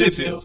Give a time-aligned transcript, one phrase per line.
[0.00, 0.40] Trivia.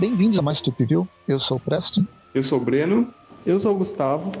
[0.00, 1.06] Bem-vindos a mais Tupiville.
[1.28, 2.04] Eu sou o Preston.
[2.34, 3.14] Eu sou o Breno.
[3.46, 4.32] Eu sou o Gustavo.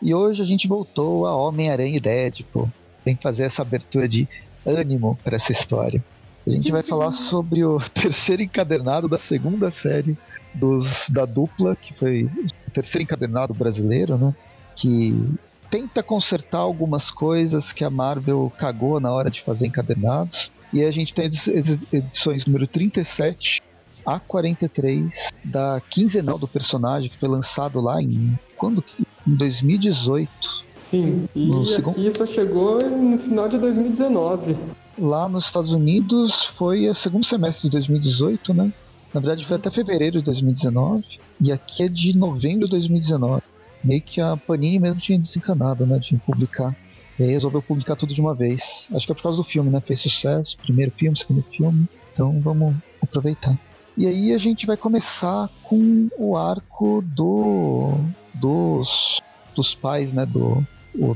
[0.00, 2.70] E hoje a gente voltou a Homem-Aranha e Deadpool.
[3.04, 4.28] Tem que fazer essa abertura de
[4.64, 6.00] ânimo para essa história.
[6.46, 10.16] A gente vai falar sobre o terceiro encadernado da segunda série
[10.54, 12.28] dos, da dupla, que foi
[12.70, 14.34] o terceiro encadernado brasileiro, né?
[14.74, 15.14] Que
[15.70, 20.50] tenta consertar algumas coisas que a Marvel cagou na hora de fazer encadernados.
[20.72, 21.46] E a gente tem as
[21.92, 23.60] edições número 37
[24.06, 28.38] a 43 da quinzenal do personagem, que foi lançado lá em.
[28.56, 28.82] Quando?
[29.26, 30.30] Em 2018.
[30.88, 34.56] Sim, e No aqui segundo- só chegou no final de 2019.
[34.98, 38.72] Lá nos Estados Unidos foi o segundo semestre de 2018, né?
[39.14, 41.04] Na verdade foi até fevereiro de 2019.
[41.40, 43.42] E aqui é de novembro de 2019.
[43.82, 45.98] Meio que a Panini mesmo tinha desencanado, né?
[45.98, 46.76] De publicar.
[47.18, 48.86] E aí resolveu publicar tudo de uma vez.
[48.94, 49.80] Acho que é por causa do filme, né?
[49.80, 50.56] Fez sucesso.
[50.58, 51.88] Primeiro filme, segundo filme.
[52.12, 53.56] Então vamos aproveitar.
[53.96, 57.94] E aí a gente vai começar com o arco do
[58.34, 59.20] dos,
[59.56, 60.24] dos pais, né?
[60.26, 60.66] Do,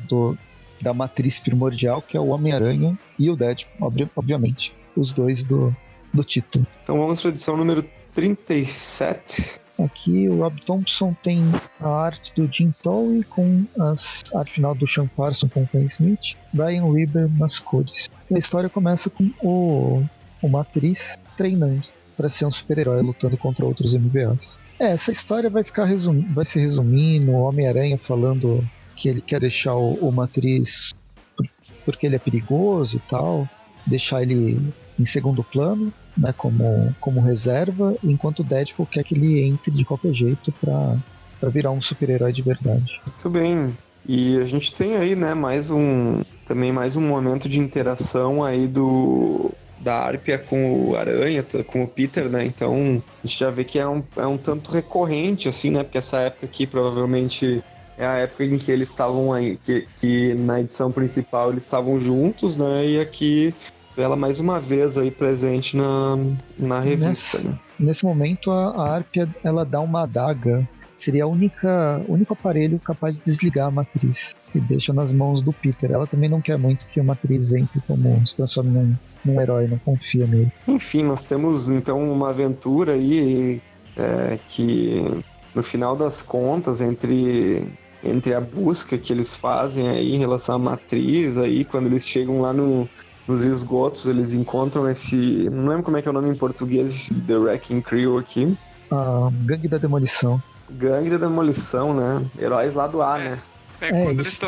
[0.09, 0.37] do,
[0.83, 4.73] da matriz primordial, que é o Homem-Aranha e o Deadpool, obvi- obviamente.
[4.97, 5.75] Os dois do,
[6.13, 6.67] do título.
[6.83, 9.61] Então vamos para a edição número 37.
[9.79, 11.43] Aqui o Rob Thompson tem
[11.81, 15.67] a arte do Jim Towie com as, a arte final do Sean Parson com o
[15.67, 18.09] Ken Smith, Brian Weber nas cores.
[18.33, 20.05] A história começa com o,
[20.43, 21.83] uma atriz treinando
[22.17, 24.59] para ser um super-herói lutando contra outros MVAs.
[24.79, 29.75] É, essa história vai ficar resum, vai se resumindo, Homem-Aranha falando que ele quer deixar
[29.75, 30.95] o, o Matriz
[31.37, 31.49] por-
[31.85, 33.49] porque ele é perigoso e tal,
[33.85, 39.43] deixar ele em segundo plano, né, como, como reserva, enquanto o Deadpool quer que ele
[39.43, 40.97] entre de qualquer jeito pra,
[41.41, 43.01] pra virar um super-herói de verdade.
[43.07, 43.77] Muito bem.
[44.07, 46.23] E a gente tem aí, né, mais um.
[46.47, 49.51] Também mais um momento de interação aí do.
[49.81, 52.43] Da Arpia com o Aranha, com o Peter, né?
[52.45, 55.83] Então a gente já vê que é um, é um tanto recorrente, assim, né?
[55.83, 57.63] Porque essa época aqui provavelmente
[57.99, 62.01] é a época em que eles estavam aí, que, que na edição principal eles estavam
[62.01, 62.87] juntos, né?
[62.87, 63.55] E aqui
[63.97, 66.17] ela mais uma vez aí presente na,
[66.59, 67.59] na revista, Nessa- né?
[67.79, 70.69] Nesse momento, a, a Arpia ela dá uma adaga.
[70.97, 75.43] Seria a única, o único aparelho capaz de desligar a matriz e deixa nas mãos
[75.43, 75.91] do Peter.
[75.91, 78.95] Ela também não quer muito que a matriz entre como se transforme num,
[79.25, 80.53] num herói, não confia nele.
[80.69, 83.61] Enfim, nós temos então uma aventura aí
[83.97, 85.21] é, que
[85.53, 87.69] no final das contas entre
[88.03, 92.41] entre a busca que eles fazem aí em relação à matriz aí quando eles chegam
[92.41, 92.89] lá no,
[93.27, 97.09] nos esgotos eles encontram esse não lembro como é que é o nome em português
[97.27, 98.57] The Wrecking Crew aqui
[98.91, 100.43] A gangue da demolição.
[100.71, 103.39] gangue da demolição né heróis lá do ar né
[103.81, 104.39] É, É, quando eles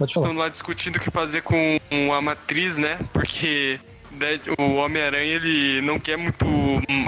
[0.00, 1.78] eles estão lá discutindo o que fazer com
[2.12, 2.98] a matriz, né?
[3.12, 3.78] Porque
[4.58, 6.44] o Homem-Aranha ele não quer muito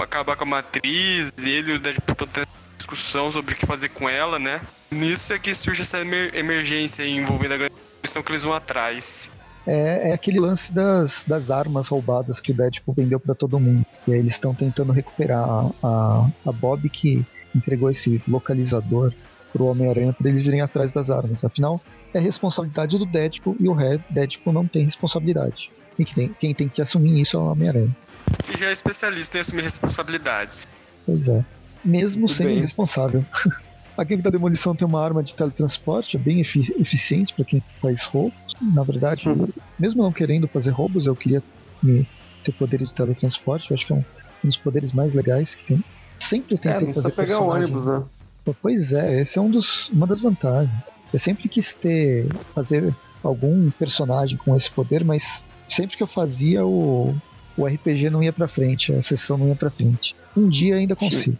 [0.01, 2.47] acabar com a matriz, e ele e o Deadpool estão tendo
[2.77, 4.61] discussão sobre o que fazer com ela, né?
[4.91, 9.29] Nisso é que surge essa emer- emergência aí envolvendo a grande que eles vão atrás.
[9.67, 13.85] É, é aquele lance das, das armas roubadas que o Deadpool vendeu pra todo mundo.
[14.07, 19.13] E aí eles estão tentando recuperar a, a, a Bob que entregou esse localizador
[19.51, 21.43] pro Homem-Aranha pra eles irem atrás das armas.
[21.43, 21.81] Afinal,
[22.13, 25.71] é responsabilidade do Deadpool e o Red Deadpool não tem responsabilidade.
[25.97, 27.95] E quem tem, quem tem que assumir isso é o Homem-Aranha.
[28.53, 30.67] E já é especialista em assumir responsabilidades.
[31.05, 31.43] Pois é.
[31.83, 32.57] Mesmo Muito sendo bem.
[32.57, 33.25] irresponsável.
[33.97, 37.63] A Gangue da Demolição tem uma arma de teletransporte, é bem efi- eficiente para quem
[37.81, 38.41] faz roubos.
[38.61, 39.47] Na verdade, Uhum.
[39.79, 41.41] mesmo não querendo fazer roubos, eu queria
[41.81, 42.05] me-
[42.43, 43.71] ter poderes de teletransporte.
[43.71, 44.03] Eu acho que é um,
[44.43, 45.83] um dos poderes mais legais que tem.
[46.19, 48.03] Sempre é, tentei não fazer pegar o ônibus né
[48.61, 50.71] Pois é, esse é um dos, uma das vantagens.
[51.11, 56.65] Eu sempre quis ter fazer algum personagem com esse poder, mas sempre que eu fazia
[56.65, 57.15] o,
[57.57, 60.15] o RPG não ia pra frente, a sessão não ia pra frente.
[60.37, 61.37] Um dia ainda Sim.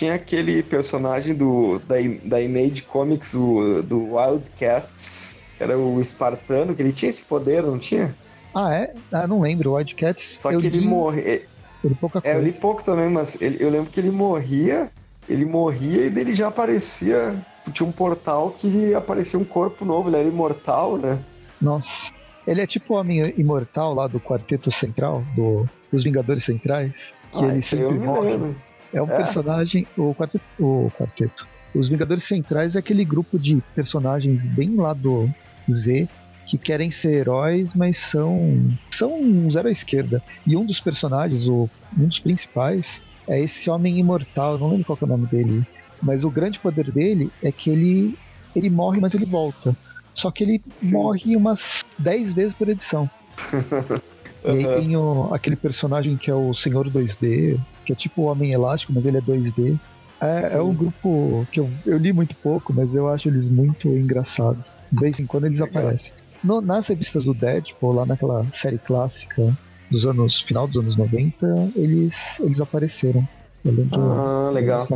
[0.00, 6.74] Tinha aquele personagem do, da, da Image Comics, o, do Wildcats, que era o espartano,
[6.74, 8.16] que ele tinha esse poder, não tinha?
[8.54, 8.94] Ah, é?
[9.12, 9.72] Ah, não lembro.
[9.72, 10.36] O Wildcats.
[10.38, 11.42] Só que ele li, morre.
[11.84, 12.48] eu li pouca É, eu coisa.
[12.50, 14.90] li pouco também, mas ele- eu lembro que ele morria,
[15.28, 17.36] ele morria e dele já aparecia.
[17.70, 21.22] Tinha um portal que aparecia um corpo novo, ele era imortal, né?
[21.60, 22.10] Nossa.
[22.46, 27.14] Ele é tipo o Homem Imortal lá do Quarteto Central, do, dos Vingadores Centrais.
[27.32, 28.30] Que ah, ele sempre morre.
[28.30, 28.56] lembro.
[28.92, 29.16] É um É.
[29.16, 29.86] personagem.
[29.96, 31.46] O quarteto, o quarteto.
[31.74, 35.30] Os Vingadores Centrais é aquele grupo de personagens bem lá do
[35.70, 36.08] Z
[36.46, 40.20] que querem ser heróis, mas são são zero à esquerda.
[40.44, 44.58] E um dos personagens, o, um dos principais, é esse homem imortal.
[44.58, 45.64] Não lembro qual que é o nome dele.
[46.02, 48.18] Mas o grande poder dele é que ele,
[48.56, 49.76] ele morre, mas ele volta.
[50.12, 50.92] Só que ele Sim.
[50.92, 53.08] morre umas 10 vezes por edição.
[54.44, 58.30] E aí tem o- aquele personagem que é o Senhor 2D, que é tipo o
[58.30, 59.76] Homem Elástico, mas ele é 2D.
[60.22, 63.88] É, é um grupo que eu, eu li muito pouco, mas eu acho eles muito
[63.96, 64.74] engraçados.
[64.92, 65.82] De vez em quando eles Legal.
[65.82, 66.12] aparecem.
[66.44, 69.42] No- nas revistas do Deadpool, lá naquela série clássica
[69.90, 71.46] dos anos, final dos anos 90,
[71.76, 73.22] eles, eles apareceram.
[73.64, 74.00] Eu lembro.
[74.00, 74.86] Ah, legal.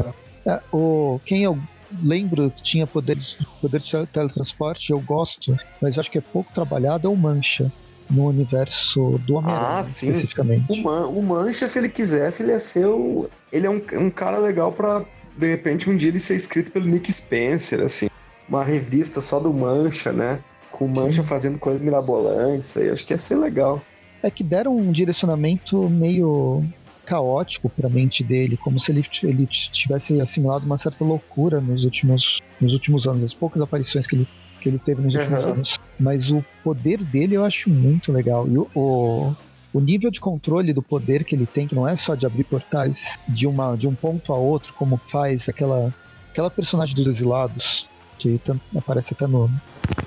[0.46, 1.58] É, o, quem eu
[2.02, 6.22] lembro que tinha poder, de- poder de tele- teletransporte, eu gosto, mas acho que é
[6.32, 7.70] pouco trabalhado, é o Mancha,
[8.10, 10.08] no universo do Homem-Aranha, Ah, sim.
[10.10, 10.64] especificamente.
[10.70, 13.28] O, Man, o Mancha, se ele quisesse, ele ia ser o.
[13.52, 15.04] Ele é um, um cara legal pra,
[15.36, 18.08] de repente, um dia ele ser escrito pelo Nick Spencer, assim.
[18.48, 20.38] Uma revista só do Mancha, né?
[20.70, 22.90] Com o Mancha fazendo coisas mirabolantes aí.
[22.90, 23.80] Acho que ia ser legal.
[24.22, 26.62] É que deram um direcionamento meio
[27.04, 32.40] caótico pra mente dele, como se ele, ele tivesse assimilado uma certa loucura nos últimos,
[32.60, 34.28] nos últimos anos, as poucas aparições que ele,
[34.64, 35.80] que ele teve nos últimos anos.
[36.00, 38.48] Mas o poder dele eu acho muito legal.
[38.48, 39.36] E o, o,
[39.74, 42.44] o nível de controle do poder que ele tem, que não é só de abrir
[42.44, 45.92] portais de, uma, de um ponto a outro, como faz aquela,
[46.32, 47.86] aquela personagem dos exilados,
[48.18, 48.40] que
[48.74, 49.50] aparece até no,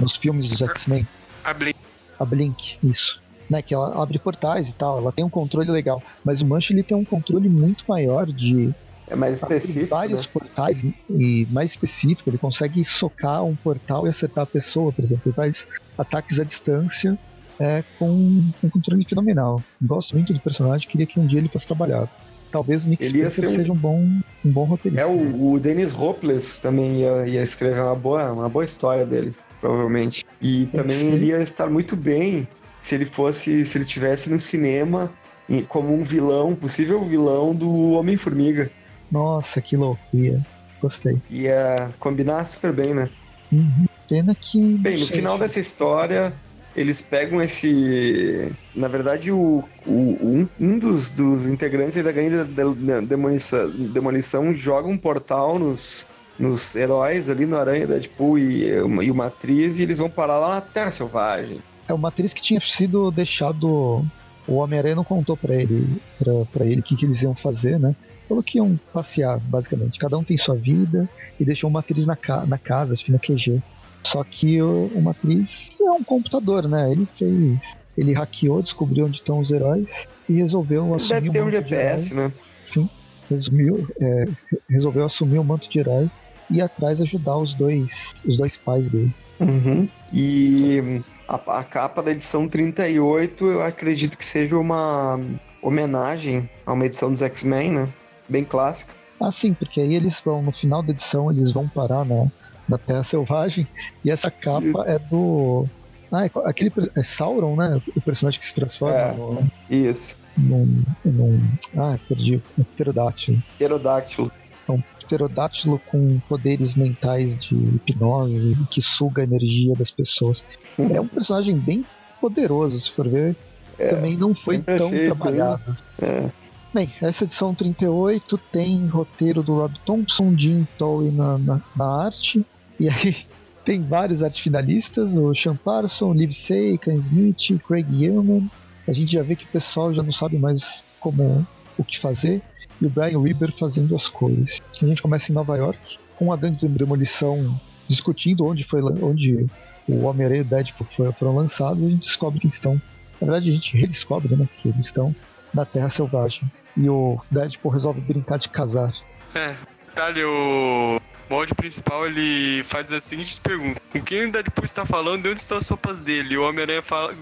[0.01, 1.07] nos filmes dos X-Men
[1.43, 1.79] A Blink.
[2.19, 3.21] a Blink, isso.
[3.47, 6.03] Né, que ela abre portais e tal, ela tem um controle legal.
[6.25, 8.73] Mas o Mancha ele tem um controle muito maior de
[9.09, 9.89] É mais abrir específico.
[9.89, 10.27] vários né?
[10.33, 12.29] portais e mais específico.
[12.29, 15.23] Ele consegue socar um portal e acertar a pessoa, por exemplo.
[15.27, 15.67] Ele faz
[15.97, 17.17] ataques à distância
[17.59, 19.63] é, com um controle fenomenal.
[19.81, 22.09] Gosto muito do personagem, queria que um dia ele fosse trabalhado.
[22.51, 23.99] Talvez o Nick Spencer ser um- seja um bom,
[24.45, 25.01] um bom roteirista.
[25.03, 29.33] É, o, o Dennis Hopeless também ia, ia escrever uma boa, uma boa história dele,
[29.59, 30.23] provavelmente.
[30.41, 31.11] E também Sim.
[31.13, 32.47] ele ia estar muito bem
[32.79, 35.11] se ele fosse, se ele tivesse no cinema
[35.49, 38.69] em- como um vilão, possível vilão do Homem-Formiga.
[39.11, 40.45] Nossa, que loucura.
[40.81, 41.17] Gostei.
[41.29, 43.09] Ia combinar super bem, né?
[43.51, 43.85] Uhum.
[44.07, 44.61] Pena que.
[44.77, 46.31] Bem, no final dessa história,
[46.75, 48.51] eles pegam esse.
[48.75, 54.87] Na verdade, o, o- um, um dos, dos integrantes da gangue da, demolição, demolição joga
[54.87, 56.05] um portal nos,
[56.39, 60.55] nos heróis ali no Aranha, Deadpool e, e uma atriz, e eles vão parar lá
[60.55, 61.59] na Terra Selvagem.
[61.87, 64.05] É uma atriz que tinha sido deixado.
[64.47, 65.85] O Homem-Aranha não contou pra ele
[66.17, 67.93] pra, pra ele o que, que eles iam fazer, né?
[68.27, 69.97] Falou que iam passear, basicamente.
[69.99, 71.07] Cada um tem sua vida
[71.39, 73.61] e deixou uma atriz na, ca na casa, acho que na QG.
[74.03, 76.91] Só que o- uma atriz é um computador, né?
[76.91, 77.77] Ele fez.
[77.97, 79.87] Ele hackeou, descobriu onde estão os heróis
[80.29, 82.31] e resolveu assumir Deve ter um de GPS, né?
[82.65, 82.87] Sim.
[83.29, 84.25] Resumiu, é,
[84.69, 86.09] resolveu assumir o manto de herói
[86.49, 89.13] e ir atrás ajudar os dois, os dois pais dele.
[89.39, 89.87] Uhum.
[90.13, 95.19] E a, a capa da edição 38, eu acredito que seja uma
[95.61, 97.89] homenagem a uma edição dos X-Men, né?
[98.29, 98.93] Bem clássica.
[99.19, 102.27] Ah, sim, porque aí eles vão, no final da edição, eles vão parar na,
[102.69, 103.67] na Terra Selvagem
[104.05, 105.65] e essa capa é do.
[106.11, 106.71] Ah, é aquele.
[106.95, 107.81] É Sauron, né?
[107.95, 109.13] O personagem que se transforma É.
[109.13, 110.15] no, Isso.
[110.37, 111.41] num, num.
[111.75, 112.41] Ah, perdi.
[112.57, 112.63] Um.
[112.63, 114.31] Pterodáctilo.
[114.69, 120.43] É um pterodátilo com poderes mentais de hipnose que suga a energia das pessoas.
[120.77, 121.85] É um personagem bem
[122.21, 123.35] poderoso, se for ver.
[123.77, 125.73] Também não foi tão trabalhado.
[126.01, 126.29] É.
[126.77, 132.45] Bem, essa edição 38 tem roteiro do Rob Thompson, Jim Tolley na, na, na arte,
[132.79, 133.17] e aí
[133.65, 138.47] tem vários arte finalistas, o Sean Parson, Liv Say, Smith, Craig Yeoman.
[138.87, 141.43] A gente já vê que o pessoal já não sabe mais como
[141.79, 142.43] o que fazer,
[142.79, 144.61] e o Brian Weber fazendo as cores.
[144.79, 149.47] A gente começa em Nova York, com a grande demolição discutindo onde foi onde
[149.89, 152.79] o Homem-Aranha e o Deadpool foram, foram lançados, a gente descobre que estão.
[153.19, 154.47] Na verdade, a gente redescobre, né?
[154.61, 155.15] Que eles estão
[155.51, 156.47] na Terra Selvagem.
[156.77, 158.93] E o Deadpool resolve brincar de casar.
[159.33, 159.55] É,
[159.87, 165.25] detalhe, o molde principal ele faz as seguintes perguntas: Com quem o Deadpool está falando
[165.25, 166.35] e onde estão as sopas dele?
[166.35, 167.13] E o Homem-Aranha fala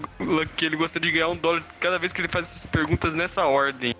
[0.56, 3.46] que ele gostaria de ganhar um dólar cada vez que ele faz essas perguntas nessa
[3.46, 3.94] ordem.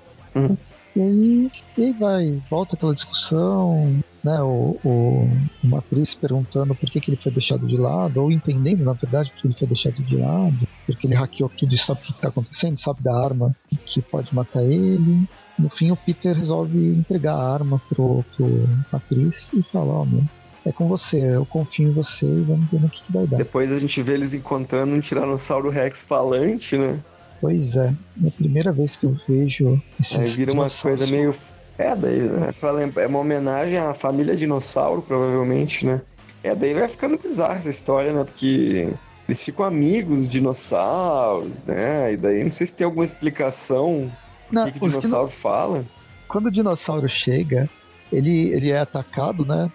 [0.94, 4.42] E aí, e aí vai, volta aquela discussão, né?
[4.42, 5.30] O, o,
[5.62, 9.30] uma atriz perguntando por que, que ele foi deixado de lado, ou entendendo, na verdade,
[9.30, 12.12] por que ele foi deixado de lado, porque ele hackeou tudo e sabe o que
[12.12, 13.54] está acontecendo, sabe da arma
[13.87, 15.28] que pode matar ele.
[15.56, 20.25] No fim, o Peter resolve entregar a arma pro, pro atriz e falar: Ó, meu,
[20.64, 23.37] é com você, eu confio em você e vamos ver no que, que vai dar.
[23.37, 26.99] Depois a gente vê eles encontrando um Tiranossauro Rex falante, né?
[27.40, 31.33] Pois é, é a primeira vez que eu vejo esses Aí vira uma coisa meio.
[31.78, 32.52] É, daí, né?
[32.59, 36.00] Pra lembrar, é uma homenagem à família dinossauro, provavelmente, né?
[36.42, 38.25] É, daí vai ficando bizarra essa história, né?
[38.25, 38.88] Porque
[39.28, 42.12] eles ficam amigos dos dinossauros, né?
[42.12, 44.11] E daí não sei se tem alguma explicação
[44.50, 45.85] Não, o que, que o os dino- dinossauro fala.
[46.28, 47.68] Quando o dinossauro chega,
[48.12, 49.71] ele, ele é atacado, né?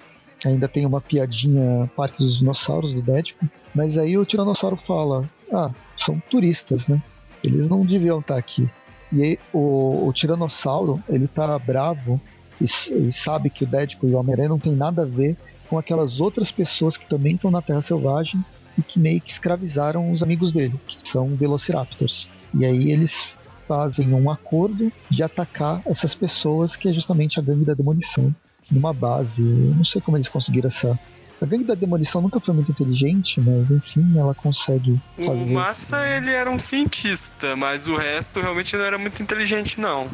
[0.46, 3.48] Ainda tem uma piadinha Parque dos Dinossauros do Deadpool.
[3.76, 7.00] Mas aí o Tiranossauro fala: Ah, são turistas, né?
[7.44, 8.68] Eles não deviam estar aqui.
[9.14, 12.20] E o, o Tiranossauro, ele tá bravo
[12.60, 12.66] e,
[13.08, 15.36] e sabe que o Deadpool e o Homem-Aranha não tem nada a ver
[15.70, 18.44] com aquelas outras pessoas que também estão na Terra Selvagem
[18.78, 22.30] e que meio que escravizaram os amigos dele, que são Velociraptors.
[22.54, 23.36] E aí eles
[23.68, 28.34] fazem um acordo de atacar essas pessoas, que é justamente a gangue da demolição,
[28.70, 29.42] numa base.
[29.42, 31.00] Não sei como eles conseguiram essa.
[31.42, 35.30] A gangue da demolição nunca foi muito inteligente, mas enfim, ela consegue fazer.
[35.30, 40.08] O Massa, ele era um cientista, mas o resto realmente não era muito inteligente, não.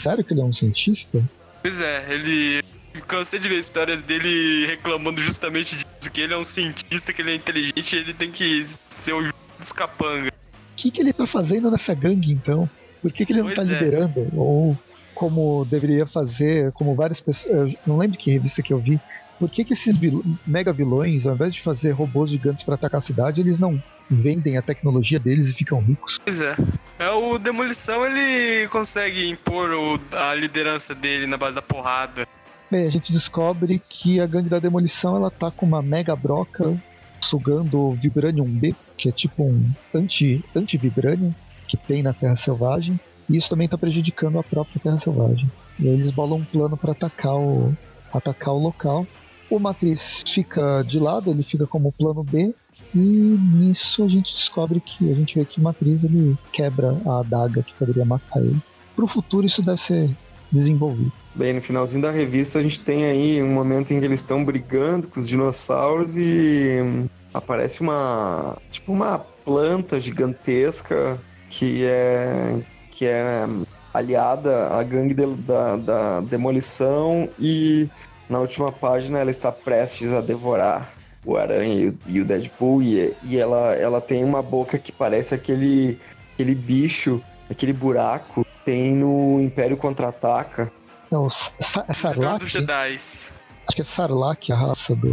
[0.00, 1.22] Sério que ele é um cientista?
[1.62, 2.62] Pois é, ele.
[3.06, 7.30] Cansei de ver histórias dele reclamando justamente disso, que ele é um cientista, que ele
[7.30, 10.28] é inteligente e ele tem que ser o dos capanga.
[10.28, 10.32] O
[10.76, 12.68] que, que ele tá fazendo nessa gangue então?
[13.00, 13.66] Por que, que ele não Pois tá é.
[13.66, 14.28] liderando?
[14.34, 14.76] Ou
[15.14, 17.72] como deveria fazer, como várias pessoas.
[17.72, 19.00] Eu não lembro que revista que eu vi.
[19.42, 22.98] Por que, que esses vil- mega vilões, ao invés de fazer robôs gigantes para atacar
[23.00, 26.20] a cidade, eles não vendem a tecnologia deles e ficam ricos?
[26.24, 26.54] Pois é.
[26.96, 32.24] É o Demolição, ele consegue impor o- a liderança dele na base da porrada.
[32.70, 36.72] Bem, a gente descobre que a gangue da demolição ela tá com uma mega broca
[37.20, 41.34] sugando o Vibranium B, que é tipo um anti- anti-Vibranium
[41.66, 42.98] que tem na Terra Selvagem.
[43.28, 45.50] E isso também tá prejudicando a própria Terra Selvagem.
[45.80, 47.76] E aí eles bolam um plano para atacar o,
[48.12, 49.04] atacar o local.
[49.52, 52.54] O Matriz fica de lado, ele fica como plano B.
[52.94, 57.62] E nisso a gente descobre que a gente vê que Matriz ele quebra a adaga
[57.62, 58.56] que poderia matar ele.
[58.96, 60.10] Pro futuro isso deve ser
[60.50, 61.12] desenvolvido.
[61.34, 64.42] Bem, no finalzinho da revista a gente tem aí um momento em que eles estão
[64.42, 72.58] brigando com os dinossauros e hum, aparece uma tipo uma planta gigantesca que é
[72.90, 73.46] que é
[73.92, 77.88] aliada à gangue de- da, da demolição e
[78.28, 80.90] na última página ela está prestes a devorar
[81.24, 84.90] o Aranha e o, e o Deadpool e, e ela, ela tem uma boca que
[84.90, 85.98] parece aquele,
[86.34, 90.70] aquele bicho, aquele buraco que tem no Império Contra-Ataca.
[91.10, 92.38] É o Sa- Sa- Retorno Sarlacc?
[92.40, 92.94] dos Jedi.
[92.94, 95.10] Acho que é Sarlacc a raça do,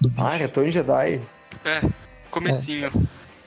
[0.00, 0.14] do bicho.
[0.22, 1.20] Ah, Retorno Jedi.
[1.64, 1.82] É,
[2.30, 2.90] comecinho.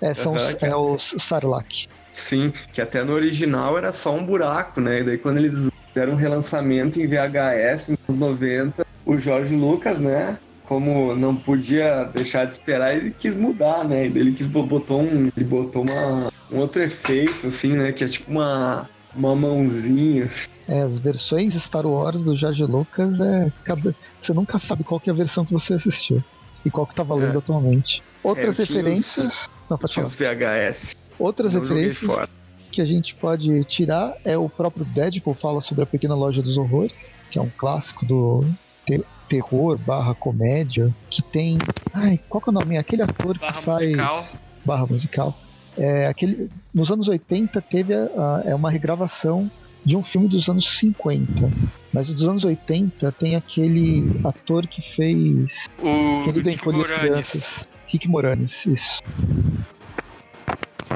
[0.02, 1.88] É, são os, Aham, que- é os Sarlacc.
[2.12, 5.00] Sim, que até no original era só um buraco, né?
[5.00, 9.98] E daí quando eles fizeram um relançamento em VHS nos anos 90, o Jorge Lucas,
[10.00, 10.38] né?
[10.66, 14.06] Como não podia deixar de esperar, ele quis mudar, né?
[14.06, 17.92] Ele quis botou um, ele botou uma, um outro efeito, assim, né?
[17.92, 20.30] Que é tipo uma, uma mãozinha.
[20.70, 23.94] É, as versões Star Wars do Jorge Lucas é cada.
[24.18, 26.24] Você nunca sabe qual que é a versão que você assistiu.
[26.64, 27.38] E qual que tá valendo É.
[27.40, 28.02] atualmente.
[28.24, 29.50] Outras É, tinha os- referências.
[29.70, 30.08] Não, pode falar.
[30.08, 30.96] os VHS.
[31.20, 32.30] Outras Não referências.
[32.72, 36.58] Que a gente pode tirar é o próprio Deadpool fala sobre a Pequena Loja dos
[36.58, 38.44] Horrores, que é um clássico do
[38.86, 41.58] te- terror barra comédia, que tem.
[41.94, 42.78] Ai, qual que é o nome?
[42.78, 43.82] Aquele ator que Barra faz.
[43.82, 44.26] musical.
[44.66, 45.38] barra musical.
[45.78, 49.50] É, aquele, nos anos 80 teve a, a- é uma regravação
[49.84, 51.50] de um filme dos anos 50.
[51.94, 57.00] Mas o dos anos 80 tem aquele ator que fez O Querido Encolher as.
[57.00, 57.68] Crianças.
[57.88, 59.02] Rick Moranis, isso.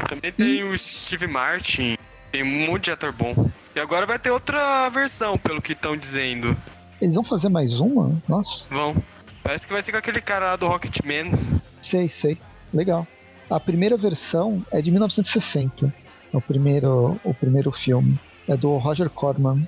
[0.07, 1.97] Também tem o Steve Martin.
[2.31, 3.49] Tem um monte de ator bom.
[3.75, 6.55] E agora vai ter outra versão, pelo que estão dizendo.
[7.01, 8.21] Eles vão fazer mais uma?
[8.27, 8.95] Nossa, Vão.
[9.43, 11.31] Parece que vai ser com aquele cara lá do Rocketman.
[11.81, 12.37] sei, sei.
[12.73, 13.07] Legal.
[13.49, 15.93] A primeira versão é de 1960.
[16.33, 18.19] O primeiro, o primeiro filme.
[18.47, 19.67] É do Roger Corman,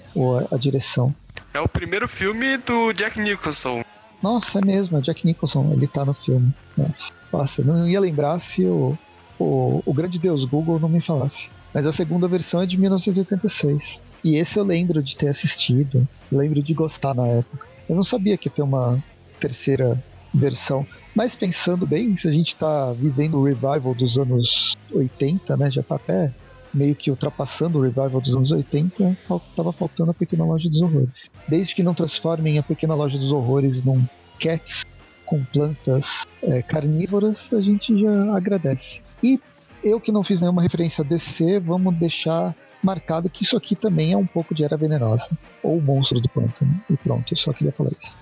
[0.51, 1.13] a direção.
[1.53, 3.83] É o primeiro filme do Jack Nicholson.
[4.21, 6.53] Nossa, é mesmo, é Jack Nicholson, ele tá no filme.
[6.75, 8.97] Nossa, nossa não ia lembrar se o,
[9.39, 11.49] o, o grande deus Google não me falasse.
[11.73, 14.01] Mas a segunda versão é de 1986.
[14.23, 17.65] E esse eu lembro de ter assistido, lembro de gostar na época.
[17.87, 19.01] Eu não sabia que ia ter uma
[19.39, 20.01] terceira
[20.33, 20.85] versão.
[21.15, 25.69] Mas pensando bem, se a gente tá vivendo o revival dos anos 80, né?
[25.71, 26.33] Já tá até
[26.73, 30.81] meio que ultrapassando o revival dos anos 80, fal- tava faltando a Pequena Loja dos
[30.81, 31.29] Horrores.
[31.47, 34.03] Desde que não transformem a Pequena Loja dos Horrores num
[34.39, 34.83] Cats
[35.27, 39.01] com plantas é, carnívoras, a gente já agradece.
[39.21, 39.39] E
[39.83, 44.13] eu que não fiz nenhuma referência a DC, vamos deixar marcado que isso aqui também
[44.13, 46.81] é um pouco de Era Venenosa, ou Monstro do Pântano.
[46.89, 48.17] E pronto, eu só queria falar isso.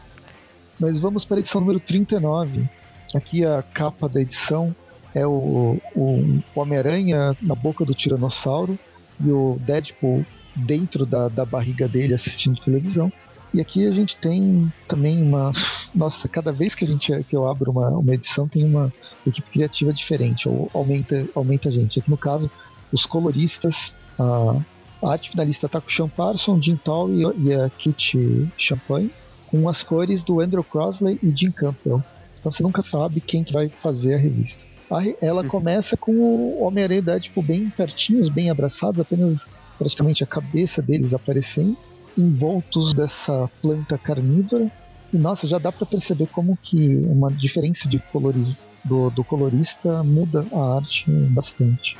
[0.79, 2.67] Mas vamos para a edição número 39.
[3.13, 4.75] Aqui a capa da edição
[5.13, 8.77] é o, o Homem-Aranha na boca do Tiranossauro
[9.24, 13.12] e o Deadpool dentro da, da barriga dele assistindo televisão.
[13.55, 15.53] E aqui a gente tem também uma.
[15.93, 18.91] Nossa, cada vez que, a gente, que eu abro uma, uma edição tem uma
[19.25, 21.97] equipe criativa diferente, ou aumenta, aumenta a gente.
[21.97, 22.51] Aqui no caso,
[22.91, 24.57] os coloristas, a,
[25.01, 29.09] a arte finalista tá com o Sean Parson, Jim Toll e, e a Kit Champagne.
[29.47, 32.03] com as cores do Andrew Crosley e Jim Campbell.
[32.38, 34.65] Então você nunca sabe quem que vai fazer a revista.
[34.91, 39.47] A ela começa com o Homem-Aranha e o Deadpool bem pertinhos, bem abraçados, apenas
[39.77, 41.77] praticamente a cabeça deles aparecendo,
[42.17, 44.72] envoltos dessa planta carnívora.
[45.13, 50.03] E nossa, já dá pra perceber como que uma diferença de colores do, do colorista
[50.03, 51.98] muda a arte bastante.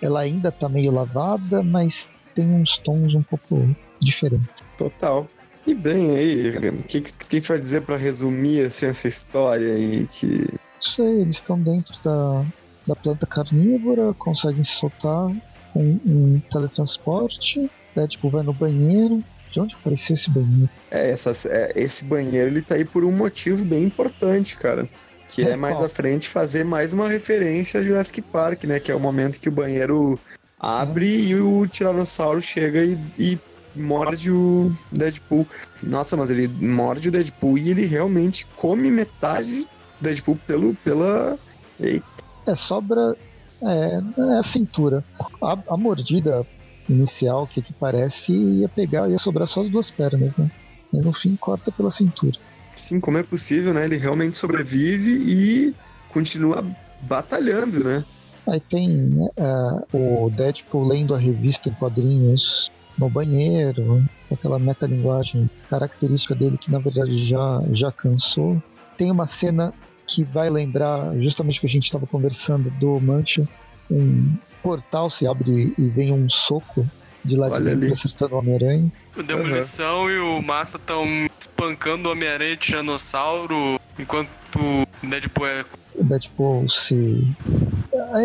[0.00, 4.62] Ela ainda tá meio lavada, mas tem uns tons um pouco diferentes.
[4.76, 5.28] Total.
[5.66, 10.06] E bem aí, o que, que, tu vai dizer pra resumir assim, essa história aí?
[10.08, 10.46] Que...
[10.50, 12.44] Não sei, eles estão dentro da,
[12.86, 15.30] da planta carnívora, conseguem se soltar
[15.72, 17.70] com um teletransporte.
[17.94, 19.22] Deadpool vai no banheiro.
[19.54, 20.68] De onde apareceu esse banheiro?
[20.90, 24.88] É, essas, é, esse banheiro ele tá aí por um motivo bem importante, cara.
[25.28, 25.86] Que é É mais qual?
[25.86, 28.80] à frente fazer mais uma referência a Jurassic Park, né?
[28.80, 30.18] Que é o momento que o banheiro
[30.58, 33.38] abre e o Tiranossauro chega e, e
[33.76, 35.46] morde o Deadpool.
[35.84, 39.68] Nossa, mas ele morde o Deadpool e ele realmente come metade do
[40.00, 41.38] Deadpool pelo, pela.
[41.78, 42.04] Eita,
[42.48, 43.16] É, sobra.
[43.62, 44.00] É,
[44.34, 45.04] é a cintura.
[45.40, 46.44] A, a mordida
[46.88, 50.50] inicial, que, que parece, ia pegar, ia sobrar só as duas pernas, né?
[50.92, 52.38] Mas no fim corta pela cintura.
[52.74, 53.84] sim, como é possível, né?
[53.84, 55.74] Ele realmente sobrevive e
[56.08, 56.64] continua
[57.02, 58.04] batalhando, né?
[58.46, 64.58] Aí tem né, é, o Deadpool lendo a revista em quadrinhos no banheiro, com aquela
[64.58, 68.62] metalinguagem característica dele que na verdade já, já cansou.
[68.96, 69.72] Tem uma cena
[70.06, 73.42] que vai lembrar justamente o que a gente estava conversando do Mancha.
[73.90, 76.88] Um portal se abre e vem um soco
[77.24, 77.92] de lá de Olha dentro ali.
[77.92, 78.92] acertando o Homem-Aranha.
[79.16, 81.06] O Demolição e o Massa estão
[81.38, 85.64] espancando o Homem-Aranha e o Tiranossauro, enquanto o Deadpool é.
[85.94, 87.26] O Deadpool se.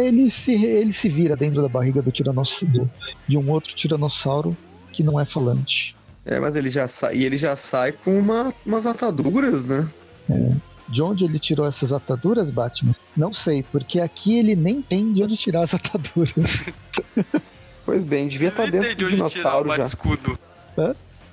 [0.03, 2.89] Ele se, ele se vira dentro da barriga do tiranossauro,
[3.27, 4.57] de um outro tiranossauro
[4.91, 5.95] que não é falante.
[6.25, 9.89] É, mas ele já sai, e ele já sai com uma, umas ataduras, né?
[10.89, 12.96] De onde ele tirou essas ataduras, Batman?
[13.15, 16.65] Não sei, porque aqui ele nem tem de onde tirar as ataduras.
[17.86, 19.78] Pois bem, devia estar Ele dentro de do o dinossauro já.
[19.78, 20.38] bate-escudo.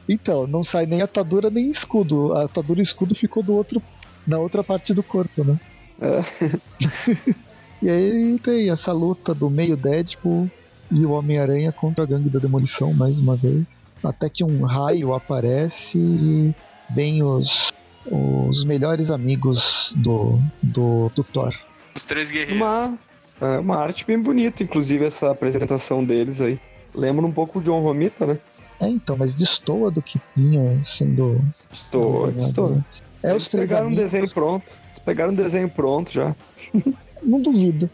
[0.08, 2.32] Então, não sai nem atadura nem escudo.
[2.32, 3.82] A atadura e escudo ficou do outro,
[4.26, 5.60] na outra parte do corpo, né?
[6.00, 7.34] É.
[7.82, 10.50] E aí tem essa luta do meio Deadpool
[10.90, 13.66] e o Homem-Aranha contra a gangue da demolição mais uma vez.
[14.02, 16.54] Até que um raio aparece e
[16.94, 17.70] vem os,
[18.10, 21.54] os melhores amigos do, do, do Thor.
[21.94, 22.56] Os três guerreiros.
[22.56, 22.98] Uma,
[23.40, 26.58] é, uma arte bem bonita, inclusive, essa apresentação deles aí.
[26.94, 28.38] Lembra um pouco o John Romita, né?
[28.80, 31.40] É, então, mas destoa do que vinha sendo
[31.72, 32.26] estou.
[32.26, 33.02] antes.
[33.22, 34.78] É Eles os três pegaram um amigos, desenho pronto.
[34.86, 36.34] Eles pegaram um desenho pronto já.
[37.22, 37.88] não duvido.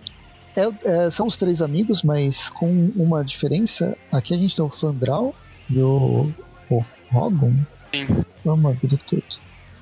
[0.54, 3.96] É, é, são os três amigos, mas com uma diferença.
[4.10, 5.34] Aqui a gente tem o Fandral
[5.70, 6.30] e o,
[6.68, 7.54] o Rogon.
[7.92, 8.06] Sim.
[8.44, 9.22] Vamos abrir tudo.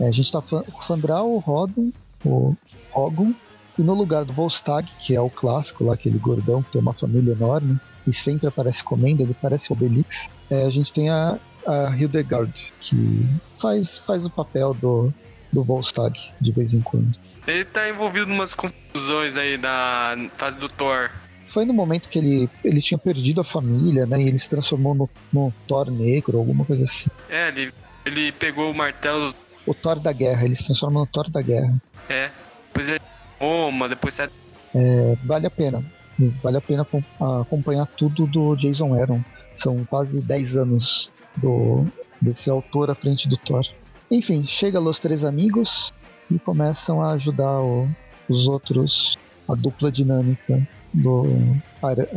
[0.01, 1.91] É, a gente tá fa- com o Fandral, o Rodon,
[2.25, 2.57] o
[2.91, 3.33] Rogon.
[3.79, 6.93] E no lugar do Volstag, que é o clássico lá, aquele gordão que tem uma
[6.93, 10.29] família enorme e sempre aparece comendo, ele parece Obelix.
[10.51, 13.27] É, a gente tem a, a Hildegard, que
[13.59, 15.13] faz, faz o papel do,
[15.53, 17.15] do Volstag de vez em quando.
[17.47, 21.11] Ele tá envolvido em umas confusões aí da fase do Thor.
[21.47, 24.21] Foi no momento que ele, ele tinha perdido a família, né?
[24.23, 27.09] E ele se transformou no, no Thor negro, alguma coisa assim.
[27.29, 27.73] É, ele,
[28.05, 29.35] ele pegou o martelo.
[29.67, 31.75] O Thor da guerra, ele se transforma no Thor da guerra.
[32.09, 32.31] É.
[32.69, 33.01] Depois ele
[33.41, 34.29] Roma, depois sai.
[34.75, 35.83] É, vale a pena.
[36.43, 37.03] Vale a pena acom-
[37.41, 39.21] acompanhar tudo do Jason Aaron.
[39.57, 41.87] São quase 10 anos do,
[42.21, 43.65] desse autor à frente do Thor.
[44.11, 45.93] Enfim, chega os três amigos
[46.31, 47.89] e começam a ajudar o-
[48.29, 49.17] os outros,
[49.49, 50.61] a dupla dinâmica
[50.93, 51.23] do,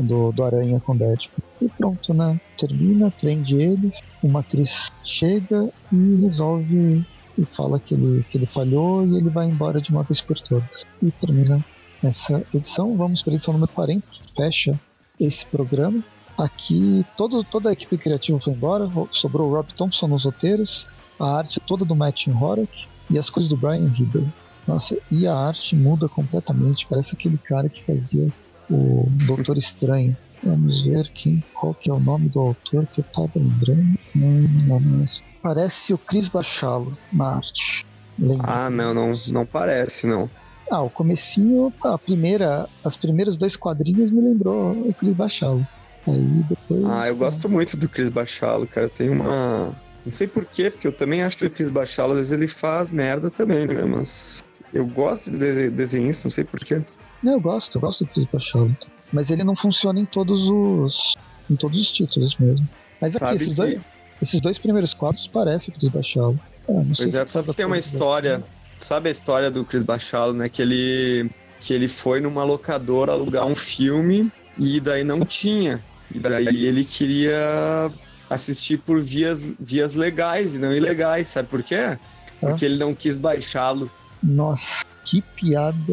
[0.02, 1.44] do, do Aranha com Deadpool.
[1.62, 2.40] E pronto, né?
[2.58, 7.06] Termina, prende eles, uma atriz chega e resolve
[7.38, 10.40] e fala que ele, que ele falhou e ele vai embora de uma vez por
[10.40, 10.86] todas.
[11.02, 11.64] E termina
[12.04, 12.96] essa edição.
[12.96, 14.80] Vamos para a edição número 40, que fecha
[15.20, 16.04] esse programa.
[16.38, 20.88] Aqui todo, toda a equipe criativa foi embora, sobrou o Rob Thompson nos roteiros,
[21.20, 24.26] a arte toda do Matt Horak e as cores do Brian Hibber.
[24.68, 28.32] Nossa, e a arte muda completamente, parece aquele cara que fazia
[28.70, 30.16] o Doutor Estranho.
[30.44, 33.94] Vamos ver quem, qual que é o nome do autor que eu tava lembrando.
[34.16, 35.06] Hum, não, não é.
[35.42, 37.84] Parece o Chris Bachalo na arte.
[38.18, 38.46] Lembra?
[38.66, 40.30] Ah, não, não, não parece, não.
[40.72, 45.66] Ah, o comecinho, a primeira, as primeiros dois quadrinhos me lembrou o Chris Bachalo.
[46.08, 46.84] Aí depois.
[46.86, 48.90] Ah, eu gosto muito do Chris Bachalo, cara.
[48.90, 49.76] Tem uma.
[50.06, 52.90] Não sei porquê, porque eu também acho que o Chris Bachalo, às vezes, ele faz
[52.90, 53.86] merda também, né?
[53.86, 54.40] Mas
[54.74, 56.82] eu gosto de dese- desenhista, não sei porquê.
[57.24, 58.76] Não, eu gosto, eu gosto do Chris Bachalo.
[59.14, 61.14] Mas ele não funciona em todos os.
[61.50, 62.68] em todos os títulos mesmo.
[63.00, 63.80] Mas aqui, esses, que- dois,
[64.22, 66.40] esses dois primeiros quadros parecem o Chris Bachalo.
[66.68, 68.44] É, não sei Pois é, sabe que tem uma história.
[68.80, 70.50] sabe a história do Chris Bachalo, né?
[70.50, 75.84] Que ele, que ele foi numa locadora alugar um filme e daí não tinha.
[76.14, 77.92] E daí ele queria
[78.30, 81.98] assistir por vias, vias legais e não ilegais, sabe por quê?
[82.40, 83.92] Porque ele não quis baixá-lo.
[84.22, 85.84] Nossa, que piada.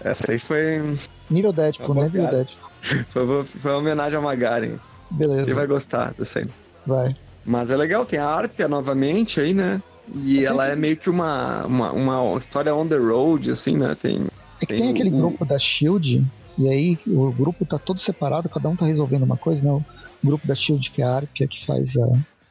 [0.00, 0.96] Essa aí foi,
[1.30, 2.02] Nível Deadpool, né?
[2.04, 2.28] Nível.
[2.30, 2.70] Deadpool.
[3.08, 4.76] foi, foi uma homenagem a Magaren.
[5.10, 6.46] Beleza, Ele vai gostar dessa aí.
[6.86, 7.14] vai.
[7.44, 9.80] Mas é legal, tem a Arpia novamente aí, né?
[10.22, 13.94] E ela é meio que uma, uma, uma história on the road, assim, né?
[13.94, 14.26] Tem.
[14.60, 16.24] É que Tem tem aquele o- grupo da Shield,
[16.58, 19.70] e aí o grupo tá todo separado, cada um tá resolvendo uma coisa, né?
[19.72, 19.84] O
[20.24, 22.06] grupo da Shield, que é a Arpia, que faz a.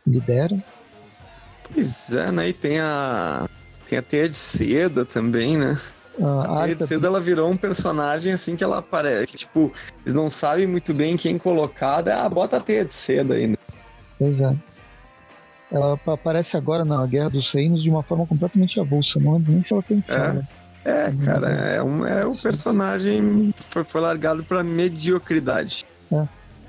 [0.05, 0.57] lidera.
[1.73, 2.49] Pois é, né?
[2.49, 3.47] E tem a.
[3.89, 5.77] Tem a Teia de Seda também, né?
[6.21, 9.36] A A Teia Arpia de Seda ela virou um personagem assim que ela aparece.
[9.36, 9.71] Tipo,
[10.06, 12.02] eles não sabem muito bem quem colocar.
[12.02, 13.58] daí, Ah, bota a Teia de Seda ainda.
[14.19, 14.54] Pois é.
[15.71, 19.19] Ela ap- aparece agora na Guerra dos Reinos de uma forma completamente avulsa.
[19.19, 20.12] Não lembro nem se ela tem fim.
[20.13, 20.34] É.
[20.34, 20.47] né?
[20.86, 25.86] É, cara, é um, é um personagem foi, foi largado pra mediocridade.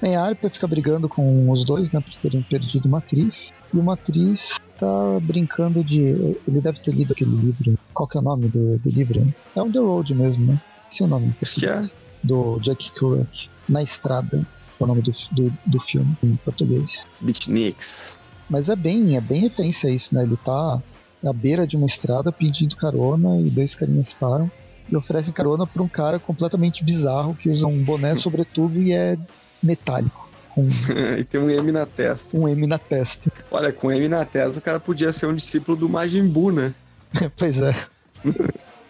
[0.01, 2.01] Bem, a Arpia fica brigando com os dois, né?
[2.01, 3.53] Por terem perdido uma atriz.
[3.73, 5.99] E uma atriz tá brincando de.
[5.99, 7.79] Ele deve ter lido aquele livro.
[7.93, 9.27] Qual que é o nome do, do livro?
[9.55, 10.61] É On the Road mesmo, né?
[10.91, 11.35] Esse é o nome.
[11.41, 11.89] Acho que é.
[12.23, 13.49] Do Jack Kerouac.
[13.69, 14.47] Na Estrada.
[14.81, 17.07] É o nome do, do, do filme em português.
[17.23, 18.19] Beatniks.
[18.51, 20.23] Mas é bem, é bem referência a isso, né?
[20.23, 20.83] Ele tá
[21.25, 24.51] à beira de uma estrada pedindo carona e dois carinhas param
[24.91, 29.17] e oferecem carona pra um cara completamente bizarro que usa um boné sobretudo e é
[29.63, 30.24] metálico,
[30.55, 30.67] com
[31.19, 32.37] e tem um M na testa.
[32.37, 33.31] um M na testa.
[33.51, 36.75] Olha, com M na testa o cara podia ser um discípulo do Majin Buu, né?
[37.37, 37.75] pois é.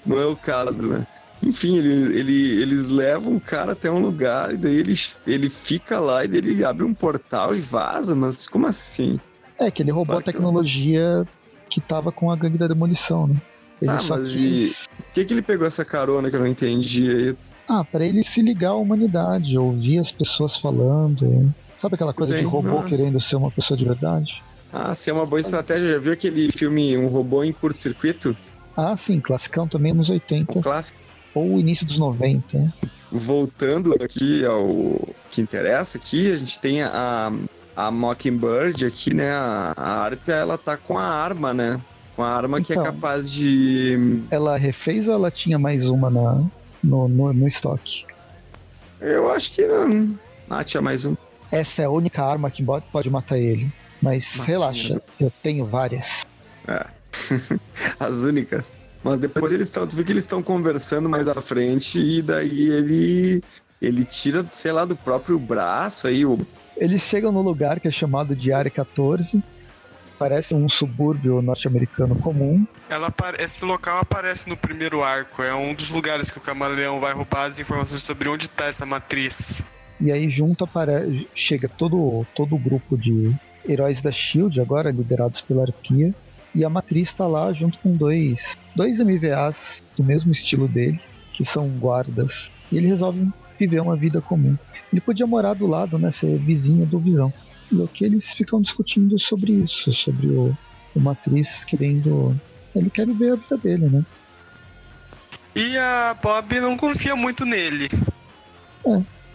[0.05, 1.07] Não é o caso, né?
[1.43, 4.95] Enfim, ele, ele- eles levam o cara até um lugar e daí ele,
[5.27, 9.19] ele fica lá e daí ele abre um portal e vaza, mas como assim?
[9.59, 11.27] É que ele roubou Claro a que tecnologia
[11.71, 13.37] que tava com a gangue da demolição, né?
[13.83, 17.11] Ele Ah, mas quis- Por que, que ele pegou essa carona que eu não entendi
[17.11, 17.37] aí?
[17.69, 21.51] Ah, para ele se ligar à humanidade, ouvir as pessoas falando.
[21.79, 22.85] Sabe aquela coisa de Bem, robô ah.
[22.85, 24.43] querendo ser uma pessoa de verdade?
[24.73, 25.93] Ah, se é uma boa estratégia.
[25.93, 28.37] Já viu aquele filme Um Robô em Curto-Circuito?
[28.77, 30.99] Ah, sim, classicão também nos 80 O clássico.
[31.35, 32.59] ou início dos 90.
[32.59, 32.73] né?
[33.11, 35.01] Voltando aqui ao
[35.31, 37.33] que interessa aqui, a gente tem a,
[37.77, 39.31] a Mockingbird aqui, né?
[39.31, 41.81] A, a Arpia, ela tá com a arma, né?
[42.17, 42.85] Com a arma que é Então.
[42.85, 44.23] capaz de...
[44.31, 46.43] Ela refez ou ela tinha mais uma na,
[46.85, 48.05] no, no, no estoque?
[49.01, 50.19] Eu acho que não.
[50.49, 51.17] Ah, tinha mais um.
[51.51, 53.71] Essa é a única arma que pode, pode matar ele.
[54.01, 54.45] Mas Imagina.
[54.47, 56.25] relaxa, eu tenho várias.
[57.99, 58.77] As únicas.
[59.03, 59.87] Mas depois eles estão.
[59.87, 63.43] Tu vê que eles estão conversando mais à frente e daí ele.
[63.81, 66.39] Ele tira, sei lá, do próprio braço aí o.
[66.77, 69.43] Eles chegam no lugar que é chamado de Área 14.
[70.19, 72.67] Parece um subúrbio norte-americano comum.
[72.89, 75.43] Ela Esse local aparece no primeiro arco.
[75.43, 78.87] É um dos lugares que o camaleão vai roubar as informações sobre onde tá essa
[78.87, 79.63] matriz.
[80.01, 81.29] E aí junto apare...
[81.35, 83.35] chega todo, todo o grupo de
[83.67, 86.15] heróis da SHIELD, agora liderados pela Arpia.
[86.55, 91.01] E a Matriz está lá junto com dois, dois MVAs do mesmo estilo dele,
[91.33, 92.49] que são guardas.
[92.71, 94.57] E ele resolve viver uma vida comum.
[94.93, 97.33] Ele podia morar do lado, né, ser vizinho do Visão.
[97.93, 100.57] Que eles ficam discutindo sobre isso, sobre o,
[100.95, 102.39] o Matriz querendo...
[102.75, 104.05] Ele quer viver a vida dele, né?
[105.55, 107.89] E a Bob não confia muito nele.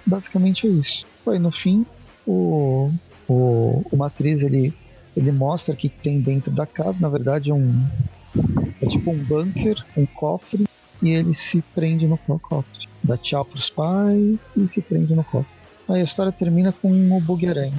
[0.06, 1.06] basicamente é isso.
[1.24, 1.86] Foi no fim
[2.28, 2.92] o,
[3.28, 4.74] o, o Matriz ele,
[5.16, 7.86] ele mostra que tem dentro da casa, na verdade é um
[8.82, 10.66] é tipo um bunker, um cofre
[11.02, 12.88] e ele se prende no co- cofre.
[13.04, 15.52] Dá tchau pros pais e se prende no cofre.
[15.88, 17.74] Aí a história termina com o bug aranha.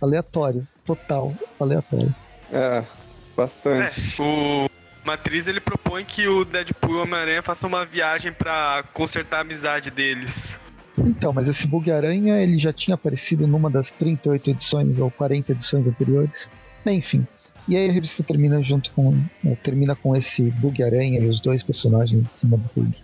[0.00, 2.14] Aleatório, total, aleatório.
[2.52, 2.84] É, É,
[3.36, 4.20] bastante.
[4.22, 4.68] o
[5.04, 9.40] Matriz ele propõe que o Deadpool e o Homem-Aranha façam uma viagem pra consertar a
[9.40, 10.60] amizade deles.
[10.98, 15.52] Então, mas esse bug aranha ele já tinha aparecido numa das 38 edições ou 40
[15.52, 16.50] edições anteriores.
[16.84, 17.26] Bem, enfim.
[17.68, 19.12] E aí a revista termina junto com.
[19.44, 22.96] eh, termina com esse bug aranha e os dois personagens em cima do bug.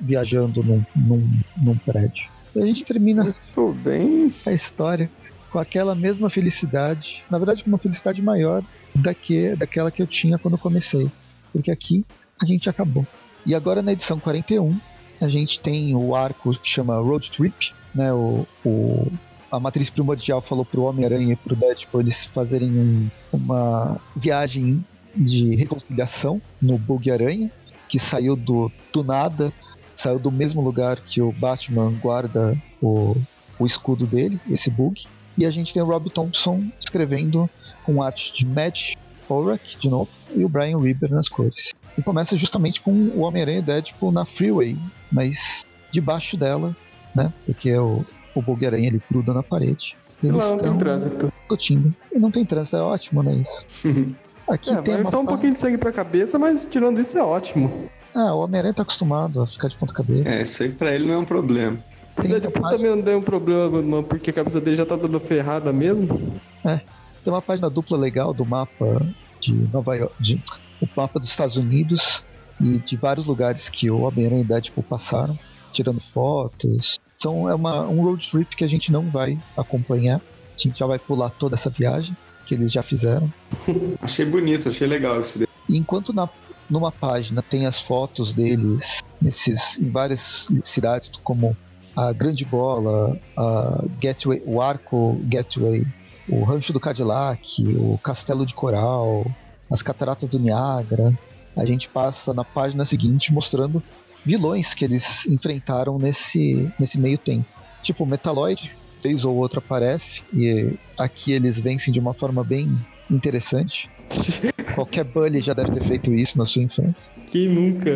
[0.00, 2.28] Viajando num, num, num prédio.
[2.54, 4.30] E a gente termina Tô bem.
[4.46, 5.10] a história
[5.54, 7.22] com aquela mesma felicidade.
[7.30, 8.60] Na verdade, com uma felicidade maior
[8.92, 11.08] da que, daquela que eu tinha quando comecei.
[11.52, 12.04] Porque aqui
[12.42, 13.06] a gente acabou.
[13.46, 14.76] E agora na edição 41,
[15.20, 18.12] a gente tem o arco que chama Road Trip, né?
[18.12, 19.12] O, o-
[19.48, 25.54] a matriz primordial falou pro Homem-Aranha e pro Deadpool eles fazerem um- uma viagem de
[25.54, 27.48] reconciliação no Bug Aranha,
[27.88, 29.52] que saiu do, do nada,
[29.94, 33.14] saiu do mesmo lugar que o Batman guarda o,
[33.56, 35.06] o escudo dele, esse bug.
[35.36, 37.48] E a gente tem o Rob Thompson escrevendo
[37.84, 38.94] com arte de Matt
[39.28, 41.72] Ulrich, de novo, e o Brian Reaper nas cores.
[41.98, 44.76] E começa justamente com o Homem-Aranha e Deadpool na Freeway,
[45.10, 46.76] mas debaixo dela,
[47.14, 47.32] né?
[47.46, 49.96] Porque o, o Bug-Aranha ele gruda na parede.
[50.22, 51.32] E Eles lá não tem trânsito.
[51.40, 51.94] discutindo.
[52.12, 53.34] E não tem trânsito, é ótimo, né?
[53.34, 53.64] Isso.
[54.46, 57.22] Aqui É, tem só um pa- pouquinho de sangue pra cabeça, mas tirando isso é
[57.22, 57.88] ótimo.
[58.14, 60.28] Ah, o Homem-Aranha tá acostumado a ficar de ponta cabeça.
[60.28, 61.78] É, isso aí pra ele não é um problema.
[62.22, 65.18] Deadpool página, também não tem um problema, não, porque a cabeça dele já tá dando
[65.20, 66.32] ferrada mesmo.
[66.62, 69.00] tem uma página dupla legal do mapa
[69.40, 70.42] de Nova York, de,
[70.80, 72.22] o mapa dos Estados Unidos
[72.60, 75.38] e de vários lugares que o Homem-Aranha e Deadpool passaram,
[75.72, 76.98] tirando fotos.
[77.16, 80.20] São, é uma, um road trip que a gente não vai acompanhar.
[80.56, 83.32] A gente já vai pular toda essa viagem que eles já fizeram.
[84.00, 85.48] Achei bonito, achei legal esse daí.
[85.68, 86.28] E enquanto na,
[86.68, 91.56] numa página tem as fotos deles nesses, em várias cidades, como
[91.96, 95.86] a Grande Bola, a Gateway, o Arco Gateway,
[96.28, 99.24] o Rancho do Cadillac, o Castelo de Coral,
[99.70, 101.12] as Cataratas do Niágara,
[101.56, 103.82] a gente passa na página seguinte mostrando
[104.24, 107.46] vilões que eles enfrentaram nesse, nesse meio tempo.
[107.82, 112.72] Tipo, Metaloid, vez ou outra aparece, e aqui eles vencem de uma forma bem
[113.10, 113.88] interessante.
[114.74, 117.10] Qualquer bully já deve ter feito isso na sua infância.
[117.30, 117.90] Quem nunca?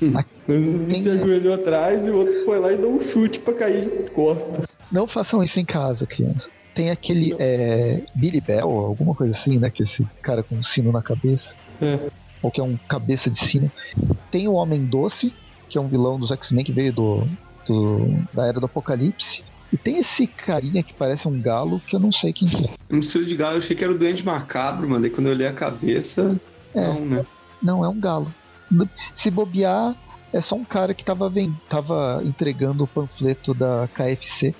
[0.48, 1.12] Um Quem se é?
[1.12, 4.66] ajoelhou atrás e o outro foi lá e deu um chute pra cair de costas.
[4.90, 6.48] Não façam isso em casa, criança.
[6.74, 9.70] Tem aquele é, Billy Bell, alguma coisa assim, né?
[9.70, 11.54] Que é esse cara com um sino na cabeça.
[11.80, 11.98] É.
[12.42, 13.70] Ou que é um cabeça de sino.
[14.30, 15.32] Tem o Homem Doce,
[15.68, 17.26] que é um vilão dos X-Men que veio do,
[17.66, 19.44] do- da Era do Apocalipse.
[19.72, 22.68] E tem esse carinha que parece um galo, que eu não sei quem que é.
[22.90, 25.00] Um estilo de galo, eu achei que era o Duende Macabro, mano.
[25.00, 26.38] Daí quando eu olhei a cabeça.
[26.74, 26.86] É.
[26.88, 27.26] Não, né?
[27.62, 28.32] Não, é um galo.
[29.14, 29.94] Se bobear,
[30.32, 34.54] é só um cara que tava, ven- tava entregando o panfleto da KFC.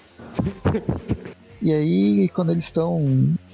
[1.61, 3.05] E aí, quando eles estão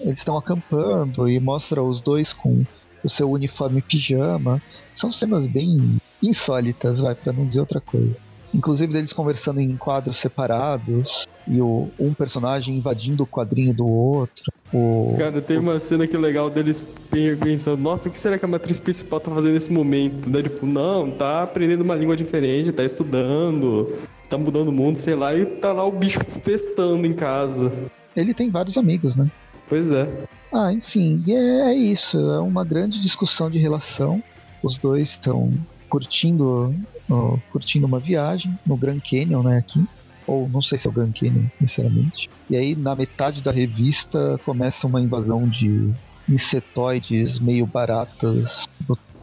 [0.01, 2.65] eles estão acampando e mostra os dois com
[3.05, 4.63] o seu uniforme pijama,
[4.95, 8.17] são cenas bem insólitas, vai, pra não dizer outra coisa.
[8.55, 14.53] Inclusive deles conversando em quadros separados e o, um personagem invadindo o quadrinho do outro.
[14.73, 18.45] O, Cara, tem uma cena que é legal deles pensando, nossa, o que será que
[18.45, 20.29] a matriz principal tá fazendo nesse momento?
[20.29, 23.95] Daí, tipo, não, tá aprendendo uma língua diferente, tá estudando,
[24.29, 27.73] tá mudando o mundo, sei lá, e tá lá o bicho testando em casa.
[28.17, 29.31] ele tem vários amigos, né?
[29.69, 30.09] Pois é.
[30.53, 32.19] Ah, enfim, é, é isso.
[32.19, 34.23] É uma grande discussão de relação.
[34.63, 35.53] Os dois estão
[35.89, 36.75] curtindo,
[37.11, 39.59] ó, curtindo uma viagem no Grand Canyon, né?
[39.59, 39.85] Aqui.
[40.27, 42.29] Ou não sei se é o Grand Canyon, sinceramente.
[42.51, 45.91] E aí, na metade da revista, começa uma invasão de
[46.29, 48.69] insetoides meio baratas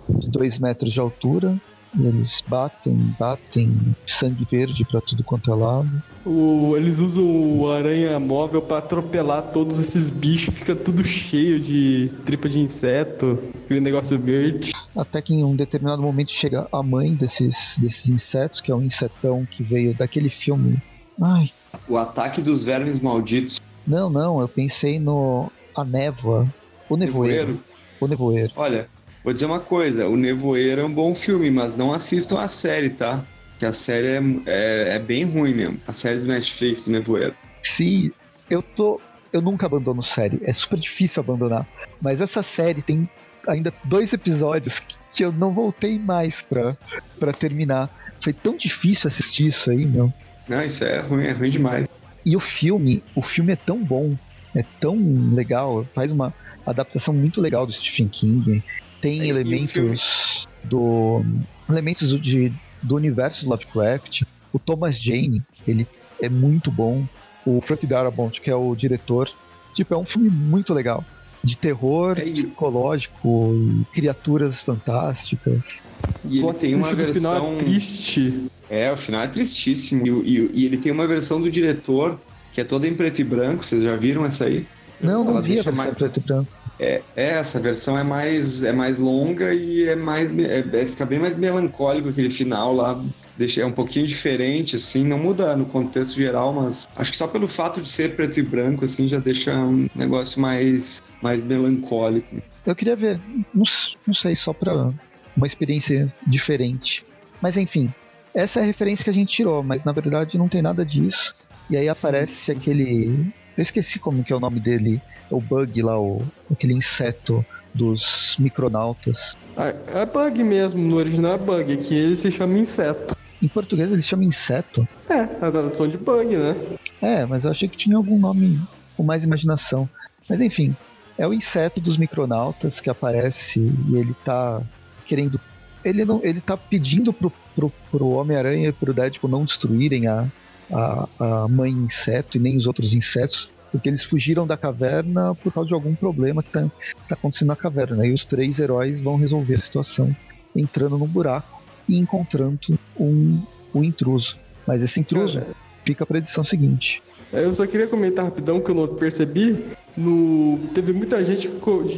[0.09, 1.55] de 2 metros de altura.
[1.97, 5.89] E eles batem, batem sangue verde pra tudo quanto é lado.
[6.25, 7.23] O- eles usam
[7.59, 13.39] o aranha móvel pra atropelar todos esses bichos, fica tudo cheio de tripa de inseto,
[13.63, 14.71] aquele negócio verde.
[14.95, 18.83] Até que em um determinado momento chega a mãe desses, desses insetos, que é um
[18.83, 20.77] insetão que veio daquele filme.
[21.21, 21.49] Ai,
[21.87, 23.61] O ataque dos vermes malditos.
[23.87, 25.49] não, não, eu pensei no.
[25.75, 26.47] A névoa.
[26.89, 27.35] O nevoeiro.
[27.37, 27.63] Nevoeiro.
[28.01, 28.51] O nevoeiro.
[28.55, 28.87] Olha,
[29.25, 32.91] vou dizer uma coisa: O Nevoeiro é um bom filme, mas não assistam a série,
[32.91, 33.25] tá?
[33.57, 35.81] Que a série é, é, é bem ruim mesmo.
[35.87, 37.33] A série do Netflix do Nevoeiro.
[37.63, 38.13] Se
[38.49, 39.01] eu tô.
[39.33, 40.39] Eu nunca abandono série.
[40.43, 41.67] É super difícil abandonar.
[42.01, 43.09] Mas essa série tem
[43.47, 46.77] ainda dois episódios que eu não voltei mais pra,
[47.19, 47.89] pra terminar.
[48.21, 50.13] Foi tão difícil assistir isso aí, meu.
[50.47, 51.87] Não, isso é ruim, é ruim demais.
[52.25, 54.15] E o filme, o filme é tão bom,
[54.55, 54.97] é tão
[55.33, 56.33] legal, faz uma
[56.65, 58.63] adaptação muito legal do Stephen King.
[59.05, 61.23] Tem e elementos do
[61.69, 64.23] elementos do, de, do universo Lovecraft.
[64.51, 65.87] O Thomas Jane, ele
[66.19, 67.05] é muito bom.
[67.45, 69.29] O Frank Darabont, que é o diretor,
[69.75, 71.03] tipo, é um filme muito legal.
[71.43, 75.83] De terror É, psicológico, criaturas fantásticas.
[76.27, 77.53] E ele O tem uma do final versão.
[77.53, 78.47] é triste.
[78.67, 80.07] É, o final é tristíssimo.
[80.07, 82.19] E, e e ele tem uma versão do diretor
[82.51, 83.63] que é toda em preto e branco.
[83.63, 84.65] Vocês já viram essa aí?
[84.99, 86.51] Não, não Ela vi a versão mais- preto e branco.
[86.79, 90.37] É, é, essa versão é mais, é mais longa e é mais.
[90.37, 93.01] É, é- fica bem mais melancólico aquele final lá.
[93.37, 97.27] Deixa, é um pouquinho diferente, assim, não muda no contexto geral, mas acho que só
[97.27, 102.41] pelo fato de ser preto e branco, assim, já deixa um negócio mais, mais melancólico.
[102.65, 103.19] Eu queria ver,
[103.53, 103.63] não,
[104.07, 104.93] não sei, só pra
[105.35, 107.05] uma experiência diferente.
[107.41, 107.93] Mas enfim,
[108.33, 111.33] essa é a referência que a gente tirou, mas na verdade não tem nada disso.
[111.69, 113.25] E aí aparece aquele.
[113.57, 115.01] Eu esqueci como que é o nome dele.
[115.29, 119.35] O bug lá, o, aquele inseto dos micronautas.
[119.57, 123.15] Ah, É bug mesmo, no original é bug, aqui ele se chama inseto.
[123.41, 124.87] Em português eles chamam inseto.
[125.09, 126.55] É, a tradução de bug, né?
[127.01, 128.59] É, mas eu achei que tinha algum nome
[128.95, 129.89] com mais imaginação.
[130.29, 130.75] Mas enfim,
[131.17, 134.61] é o inseto dos micronautas que aparece e ele tá
[135.05, 135.39] querendo.
[135.83, 136.19] Ele não.
[136.23, 140.25] Ele tá pedindo pro, pro, pro Homem-Aranha e pro Deadpool não destruírem a,
[140.71, 143.49] a, a mãe inseto e nem os outros insetos.
[143.75, 146.61] Porque eles fugiram da caverna por causa de algum problema que tá,
[147.09, 148.07] tá acontecendo na caverna.
[148.07, 150.15] E os três heróis vão resolver a situação
[150.55, 153.41] entrando no buraco e encontrando um,
[153.73, 154.37] um intruso.
[154.65, 155.51] Mas esse intruso Cara.
[155.83, 157.03] fica pra edição seguinte.
[157.33, 159.65] Eu só queria comentar rapidão que eu não percebi.
[159.97, 160.57] No...
[160.73, 161.49] Teve muita gente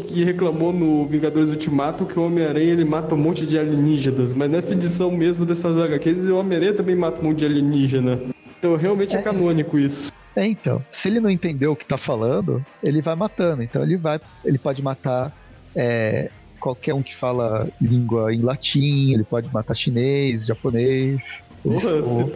[0.07, 4.33] que reclamou no Vingadores Ultimato que o Homem-Aranha ele mata um monte de alienígenas.
[4.33, 8.19] Mas nessa edição mesmo dessas HQs, o Homem-Aranha também mata um monte de alienígena.
[8.57, 9.21] Então realmente é, É.
[9.21, 10.11] canônico isso.
[10.37, 13.63] É, então, se ele não entendeu o que tá falando, ele vai matando.
[13.63, 15.35] Então ele vai, ele pode matar
[15.75, 21.43] é, qualquer um que fala língua em latim, ele pode matar chinês, japonês.
[21.65, 22.31] Isso-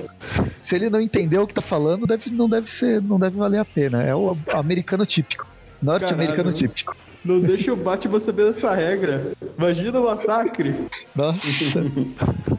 [0.60, 3.60] se ele não entendeu o que tá falando, deve, não deve ser, não deve valer
[3.60, 4.02] a pena.
[4.02, 5.48] É o americano típico.
[5.80, 6.96] Norte-americano típico.
[7.24, 9.32] Não deixa o Batman saber dessa regra.
[9.56, 10.74] Imagina o massacre.
[11.16, 11.84] Nossa.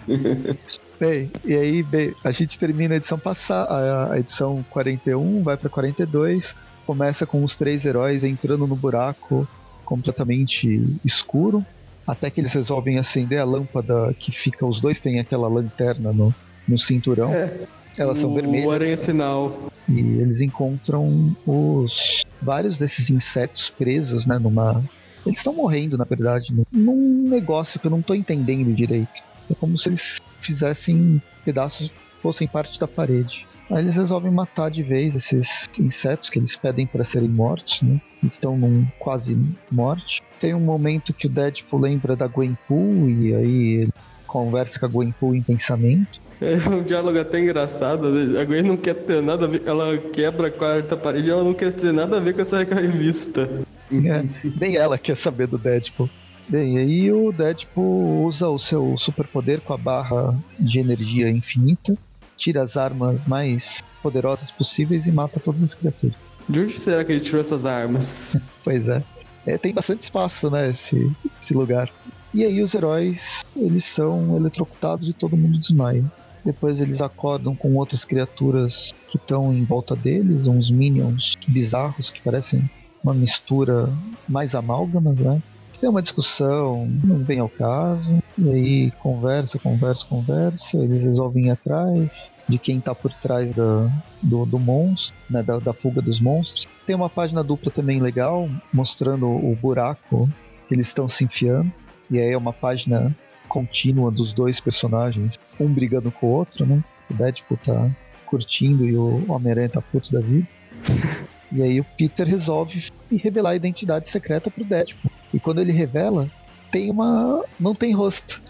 [1.02, 5.68] bem, e aí, bem, a gente termina a edição passada, a edição 41, vai pra
[5.68, 6.54] 42,
[6.86, 9.48] começa com os três heróis entrando no buraco
[9.84, 11.66] completamente escuro,
[12.06, 16.32] até que eles resolvem acender a lâmpada que fica, os dois têm aquela lanterna no,
[16.68, 17.32] no cinturão.
[17.34, 17.52] É.
[17.98, 19.72] Elas são o vermelhas Aranha Sinal.
[19.88, 24.80] e eles encontram os vários desses insetos presos, né, numa
[25.26, 29.20] eles estão morrendo, na verdade, num- num negócio que eu não tô entendendo direito.
[29.50, 33.46] É como se eles fizessem pedaços, fossem parte da parede.
[33.70, 38.00] Aí eles resolvem matar de vez esses insetos que eles pedem para serem mortos, né?
[38.22, 39.38] Eles estão num quase
[39.70, 40.20] morte.
[40.38, 43.92] Tem um momento que o Deadpool lembra da Gwenpool e aí ele
[44.26, 46.20] conversa com a Gwenpool em pensamento.
[46.40, 48.10] É um diálogo até engraçado.
[48.10, 48.40] né?
[48.40, 49.62] A Gwen não quer ter nada a ver.
[49.64, 53.48] Ela quebra a quarta parede ela não quer ter nada a ver com essa revista.
[53.92, 54.24] É,
[54.60, 56.10] nem ela quer saber do Deadpool.
[56.52, 61.96] Bem, aí o Deadpool usa o seu superpoder com a barra de energia infinita,
[62.36, 66.34] tira as armas mais poderosas possíveis e mata todas as criaturas.
[66.46, 68.36] De onde será que ele tirou essas armas?
[68.62, 69.02] Pois é.
[69.46, 71.10] É, tem bastante espaço, né, esse,
[71.40, 71.90] esse lugar.
[72.34, 76.04] E aí os heróis, eles são eletrocutados e todo mundo desmaia.
[76.44, 82.20] Depois eles acordam com outras criaturas que estão em volta deles, uns minions bizarros que
[82.20, 82.70] parecem
[83.02, 83.88] uma mistura
[84.28, 85.42] mais amálgamas, né?
[85.82, 91.50] Tem uma discussão, não vem ao caso, e aí conversa, conversa, conversa, eles resolvem ir
[91.50, 93.90] atrás de quem tá por trás da,
[94.22, 96.68] do, do monstro, né, da, da fuga dos monstros.
[96.86, 100.30] Tem uma página dupla também legal, mostrando o buraco
[100.68, 101.72] que eles estão se enfiando,
[102.08, 103.12] e aí é uma página
[103.48, 106.80] contínua dos dois personagens, um brigando com o outro, né?
[107.10, 107.90] O Deadpool tá
[108.24, 110.46] curtindo e o Homem-Aranha tá puto da vida.
[111.52, 115.10] E aí o Peter resolve revelar a identidade secreta pro Deadpool.
[115.34, 116.28] E quando ele revela,
[116.70, 117.44] tem uma.
[117.60, 118.40] não tem rosto.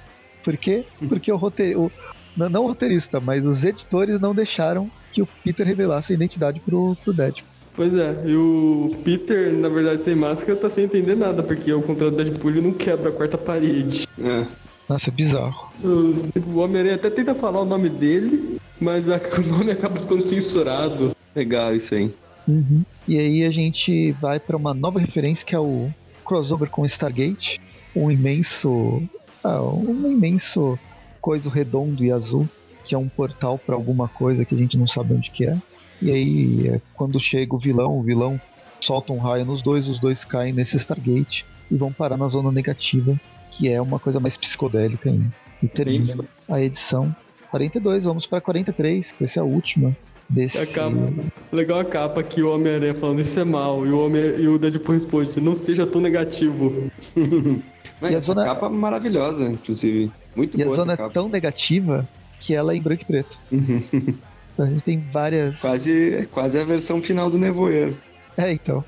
[0.44, 0.84] Por quê?
[1.08, 1.90] Porque o roteiro.
[2.36, 6.60] Não, não o roteirista, mas os editores não deixaram que o Peter revelasse a identidade
[6.60, 7.44] pro, pro Deadpool.
[7.74, 11.80] Pois é, e o Peter, na verdade, sem máscara, tá sem entender nada, porque ao
[11.82, 14.06] contrário do Deadpool, ele não quebra a quarta parede.
[14.18, 14.46] É.
[14.88, 15.72] Nossa, é bizarro.
[15.82, 16.14] O
[16.54, 21.16] o Homem-Aranha até tenta falar o nome dele, mas a- o nome acaba ficando censurado.
[21.34, 22.12] Legal isso aí.
[22.46, 22.84] Uhum.
[23.06, 25.90] E aí a gente vai para uma nova referência que é o
[26.24, 27.60] crossover com Stargate,
[27.94, 29.02] um imenso,
[29.42, 30.78] ah, um imenso
[31.20, 32.48] coisa redondo e azul
[32.84, 35.56] que é um portal para alguma coisa que a gente não sabe onde que é.
[36.00, 38.40] E aí é, quando chega o vilão, o vilão
[38.80, 42.50] solta um raio nos dois, os dois caem nesse Stargate e vão parar na zona
[42.50, 43.18] negativa,
[43.50, 45.32] que é uma coisa mais psicodélica ainda.
[45.62, 47.14] E termina a edição
[47.50, 49.96] 42, vamos para 43, que vai ser a última
[50.28, 50.96] desse A capa,
[51.52, 54.58] legal a capa que o Homem-Aranha falando isso é mal, e o, Homem, e o
[54.58, 56.90] Deadpool responde, não seja tão negativo.
[58.00, 60.10] Mas E a essa zona- capa maravilhosa, inclusive.
[60.34, 61.14] Muito E a boa zona essa é capa.
[61.14, 62.08] tão negativa
[62.40, 63.38] que ela é em branco e preto.
[63.52, 65.60] então a gente tem várias.
[65.60, 67.96] Quase, quase a versão final do Nevoeiro.
[68.36, 68.84] É, então.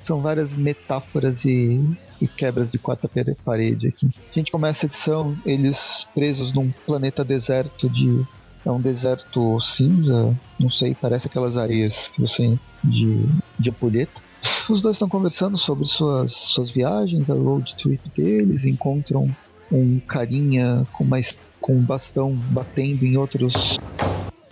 [0.00, 1.82] São várias metáforas e,
[2.20, 3.10] e quebras de quarta
[3.44, 4.08] parede aqui.
[4.30, 8.24] A gente começa a edição, eles presos num planeta deserto de.
[8.66, 12.58] É um deserto cinza, não sei, parece aquelas areias que você.
[12.82, 13.24] de,
[13.58, 14.20] de ampulheta.
[14.68, 19.28] Os dois estão conversando sobre suas, suas viagens, a road trip deles, encontram
[19.70, 23.78] um carinha com mais com um bastão batendo em outros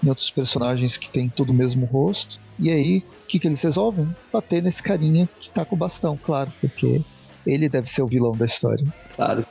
[0.03, 2.39] em outros personagens que tem tudo o mesmo rosto.
[2.59, 4.09] E aí, o que, que eles resolvem?
[4.33, 7.03] Bater nesse carinha que tá com o bastão, claro, porque
[7.47, 8.87] ele deve ser o vilão da história.
[9.17, 9.45] Claro.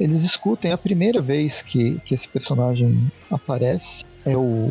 [0.00, 4.02] Eles escutem a primeira vez que, que esse personagem aparece.
[4.24, 4.70] É o.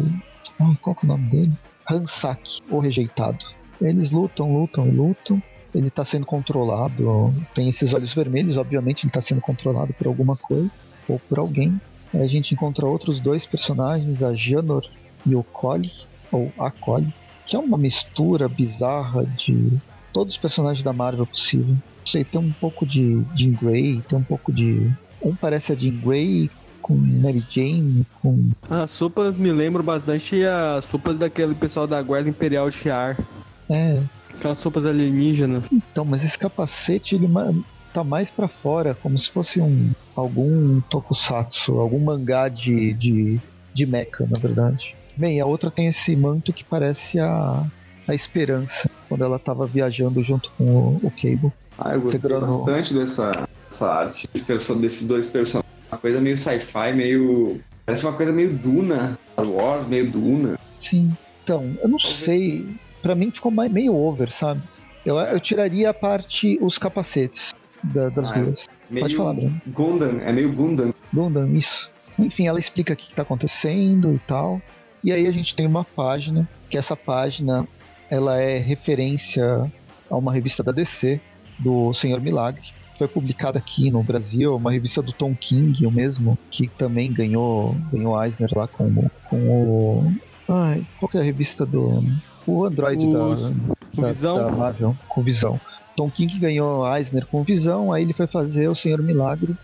[0.60, 1.54] Ai, qual que é o nome dele?
[1.90, 3.46] Hansaki, o rejeitado.
[3.80, 5.42] Eles lutam, lutam lutam.
[5.74, 10.36] ele tá sendo controlado, tem esses olhos vermelhos, obviamente ele tá sendo controlado por alguma
[10.36, 10.72] coisa
[11.08, 11.80] ou por alguém.
[12.14, 14.84] Aí a gente encontra outros dois personagens, a Janor
[15.26, 15.92] e o Collie,
[16.32, 17.14] ou a Collie,
[17.46, 19.72] que é uma mistura bizarra de
[20.12, 21.76] todos os personagens da Marvel possível.
[21.76, 24.92] Não sei, tem um pouco de Jean Grey, tem um pouco de.
[25.22, 26.50] Um parece a Jean Grey
[26.82, 28.50] com Mary Jane, com.
[28.70, 33.18] As sopas me lembram bastante as sopas daquele pessoal da Guarda Imperial de Shiar.
[33.70, 34.02] É.
[34.34, 35.68] Aquelas sopas alienígenas.
[35.72, 37.30] Então, mas esse capacete ele
[37.94, 43.40] tá mais pra fora, como se fosse um algum tokusatsu, algum mangá de, de,
[43.74, 44.96] de mecha, na verdade.
[45.18, 47.66] Bem, a outra tem esse manto que parece a,
[48.08, 51.52] a esperança, quando ela tava viajando junto com o, o Cable.
[51.78, 55.70] Ah, eu gostei Segurando- bastante dessa, dessa arte, desses dois personagens.
[55.92, 57.60] Uma coisa meio sci-fi, meio.
[57.86, 59.18] Parece uma coisa meio Duna.
[59.34, 60.60] Star Wars, meio Duna.
[60.76, 61.12] Sim.
[61.44, 62.66] Então, eu não sei.
[63.02, 64.62] Pra mim ficou mais- meio over, sabe?
[65.06, 67.54] Eu, eu tiraria a parte, os capacetes
[67.84, 68.44] da- das Ah, é.
[68.44, 68.66] duas.
[68.90, 69.62] Meio Pode falar, Bruno.
[69.68, 70.94] Gundam, é meio Gundam.
[71.14, 71.90] Gundam, isso.
[72.18, 74.62] Enfim, ela explica o que está acontecendo e tal.
[75.04, 77.66] E aí a gente tem uma página, que essa página
[78.10, 79.72] ela é referência
[80.10, 81.20] a uma revista da DC,
[81.58, 82.64] do Senhor Milagre.
[83.00, 87.74] Foi publicada aqui no Brasil, uma revista do Tom King, o mesmo, que também ganhou,
[87.92, 90.14] ganhou Eisner lá com, o- com o.
[90.50, 92.04] Ai, qual que é a revista do.
[92.46, 93.14] O Android Os-
[93.50, 94.38] da, da, Visão?
[94.38, 95.60] da Marvel, com visão.
[95.96, 99.56] Tom King ganhou Eisner com visão, aí ele foi fazer o Senhor Milagre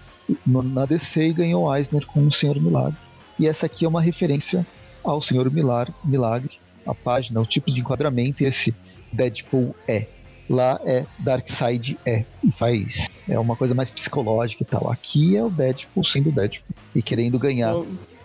[0.46, 2.98] na DC e ganhou Eisner com o Senhor Milagre.
[3.38, 4.66] E essa aqui é uma referência
[5.04, 6.52] ao Senhor Milar, Milagre,
[6.88, 8.74] a página, o tipo de enquadramento, e esse
[9.12, 10.08] Deadpool é.
[10.50, 12.24] Lá é Darkseid é.
[12.44, 13.08] E faz.
[13.28, 14.92] É uma coisa mais psicológica e tal.
[14.92, 16.76] Aqui é o Deadpool sendo Deadpool.
[16.94, 17.76] E querendo ganhar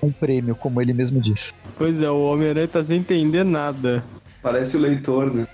[0.02, 1.52] um prêmio, como ele mesmo disse.
[1.76, 4.04] Pois é, o Homem-Aranha tá sem entender nada.
[4.42, 5.46] Parece o leitor, né?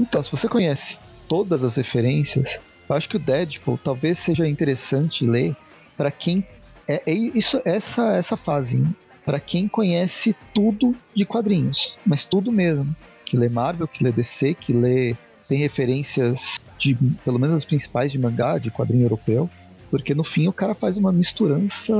[0.00, 0.98] Então, se você conhece
[1.28, 2.58] todas as referências,
[2.88, 5.56] eu acho que o Deadpool talvez seja interessante ler
[5.96, 6.46] para quem
[6.88, 8.84] é, é isso essa essa fase,
[9.24, 12.94] para quem conhece tudo de quadrinhos, mas tudo mesmo,
[13.24, 15.16] que lê Marvel, que lê DC, que lê
[15.52, 19.50] tem referências de pelo menos as principais de mangá, de quadrinho europeu,
[19.90, 21.92] porque no fim o cara faz uma misturança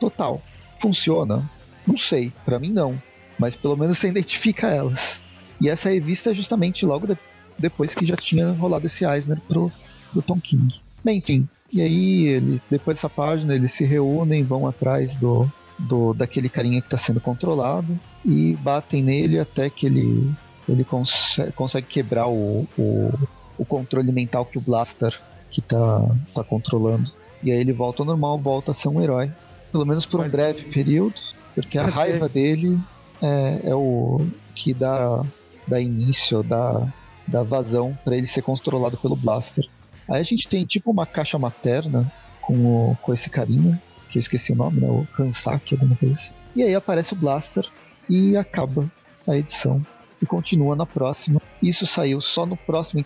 [0.00, 0.40] total.
[0.80, 1.44] Funciona?
[1.86, 2.96] Não sei, para mim não,
[3.38, 5.22] mas pelo menos você identifica elas.
[5.60, 7.18] E essa revista é justamente logo de-
[7.58, 9.70] depois que já tinha rolado esse Eisner pro,
[10.10, 10.80] pro Tom King.
[11.04, 11.46] Bem, enfim.
[11.70, 15.46] E aí, ele, depois dessa página, eles se reúnem, vão atrás do,
[15.78, 20.30] do daquele carinha que está sendo controlado e batem nele até que ele,
[20.68, 23.12] ele consegue, consegue quebrar o, o,
[23.58, 25.18] o controle mental que o Blaster
[25.50, 26.02] que tá,
[26.34, 27.10] tá controlando.
[27.42, 29.30] E aí ele volta ao normal, volta a ser um herói.
[29.72, 31.14] Pelo menos por um breve período,
[31.54, 32.78] porque a Até- raiva dele
[33.22, 35.22] é, é o que dá,
[35.66, 36.86] dá início, dá,
[37.26, 39.64] dá vazão para ele ser controlado pelo Blaster.
[40.08, 42.10] Aí a gente tem tipo uma caixa materna
[42.40, 44.88] com, o, com esse carinha, que eu esqueci o nome, né?
[44.88, 46.34] O Hansaki, alguma coisa assim.
[46.56, 47.68] E aí aparece o Blaster
[48.08, 48.90] e acaba
[49.28, 49.84] a edição.
[50.20, 51.40] E continua na próxima.
[51.62, 53.04] Isso saiu só no próximo,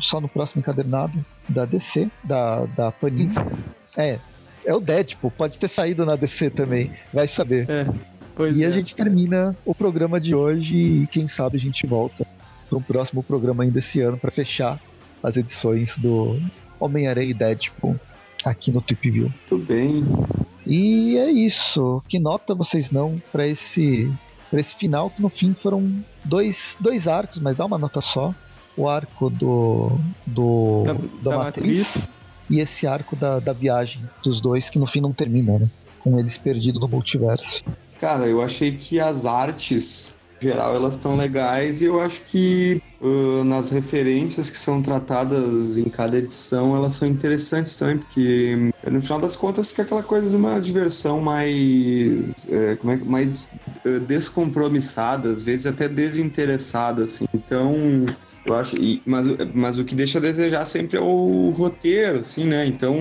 [0.00, 3.34] só no próximo encadernado da DC, da, da Panini.
[3.96, 4.18] É,
[4.64, 7.68] é o Deadpool, pode ter saído na DC também, vai saber.
[7.70, 7.86] É.
[8.34, 8.66] Pois E é.
[8.66, 12.26] a gente termina o programa de hoje e quem sabe a gente volta
[12.68, 14.80] para um próximo programa ainda esse ano para fechar
[15.22, 16.40] as edições do
[16.78, 17.96] Homem-Aranha e Deadpool
[18.44, 19.32] aqui no Trip View.
[19.50, 20.04] Muito bem.
[20.66, 22.02] E é isso.
[22.08, 24.12] Que nota vocês dão para esse
[24.50, 25.92] para esse final que no fim foram
[26.26, 28.34] dois, dois arcos, mas dá uma nota só.
[28.76, 29.92] O arco do
[30.26, 31.00] do Da- da,
[31.30, 32.08] da matriz, Matriz.
[32.50, 35.66] e esse arco da, da viagem dos dois que no fim não termina, né?
[36.00, 37.64] Com eles perdidos no multiverso.
[37.98, 42.82] Cara, eu achei que as artes, em geral, elas estão legais e eu acho que
[43.02, 49.00] ah, nas referências que são tratadas em cada edição, elas são interessantes também, porque no
[49.00, 53.50] final das contas fica aquela coisa de uma diversão mais, é, como é, que- mais
[54.06, 57.24] descompromissada, às vezes até desinteressada, assim.
[57.34, 57.74] Então,
[58.44, 62.20] eu acho, e- mas, o- mas o que deixa a desejar sempre é o roteiro,
[62.20, 62.66] assim, né?
[62.66, 62.96] Então,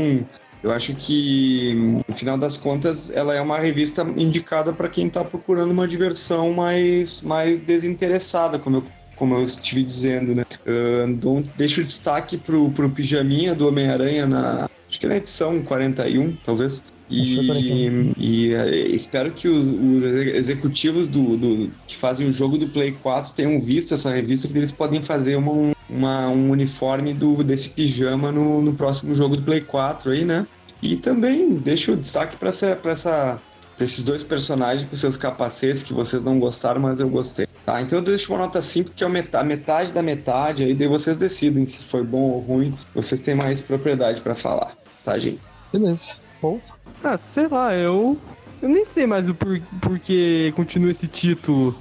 [0.63, 1.73] eu acho que,
[2.09, 6.51] no final das contas, ela é uma revista indicada para quem está procurando uma diversão
[6.53, 8.83] mais, mais desinteressada, como eu,
[9.15, 10.43] como eu estive dizendo, né?
[11.17, 14.67] Dou- deixo destaque pro, pro pijaminha do Homem-Aranha na.
[14.89, 16.81] Acho que na edição 41, talvez.
[17.09, 18.13] Que é 41.
[18.17, 22.57] E, e, eh, espero que os, os exe- executivos do, do- que fazem o jogo
[22.57, 27.13] do Play 4 tenham visto essa revista, porque eles podem fazer uma, uma- um uniforme
[27.13, 30.47] do, desse pijama no, no próximo jogo do Play 4 aí, né?
[30.81, 33.39] E também deixo o destaque para essa, pra essa,
[33.75, 37.45] pra esses dois personagens com seus capacetes que vocês não gostaram, mas eu gostei.
[37.65, 40.87] Tá, então eu deixo uma nota 5, que é a metade da metade, aí daí
[40.87, 42.75] vocês decidem se foi bom ou ruim.
[42.93, 45.39] Vocês têm mais propriedade para falar, tá, gente?
[45.73, 46.03] Beleza.
[46.39, 46.61] Povo?
[47.07, 48.17] Ah, sei lá, eu.
[48.59, 51.75] Eu nem sei mais o por, porquê continua esse título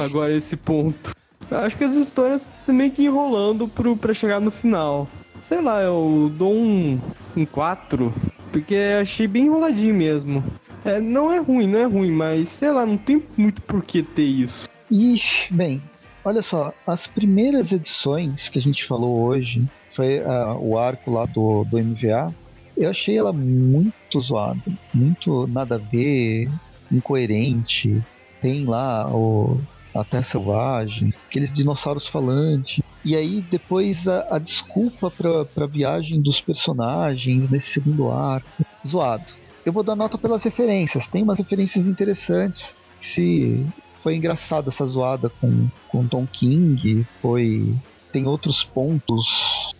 [0.00, 1.12] agora, esse ponto.
[1.48, 5.06] Acho que as histórias meio que enrolando pro, pra chegar no final.
[5.40, 7.00] Sei lá, eu dou um,
[7.36, 8.12] um 4,
[8.50, 10.42] porque achei bem enroladinho mesmo.
[10.84, 14.02] É, não é ruim, não é ruim, mas sei lá, não tem muito por que
[14.02, 14.68] ter isso.
[14.90, 15.80] Ixi, bem,
[16.24, 21.26] olha só, as primeiras edições que a gente falou hoje, foi uh, o arco lá
[21.26, 22.34] do, do MVA,
[22.76, 24.62] eu achei ela muito zoada,
[24.92, 26.50] muito nada a ver,
[26.90, 28.02] incoerente.
[28.40, 29.58] Tem lá o
[29.94, 32.82] Até Selvagem, aqueles dinossauros falantes.
[33.04, 38.64] E aí depois a, a desculpa pra, pra viagem dos personagens nesse segundo arco.
[38.86, 39.24] Zoado.
[39.64, 41.06] Eu vou dar nota pelas referências.
[41.06, 42.76] Tem umas referências interessantes.
[42.98, 43.64] Se
[44.02, 47.74] foi engraçado essa zoada com, com Tom King, foi
[48.12, 49.26] tem outros pontos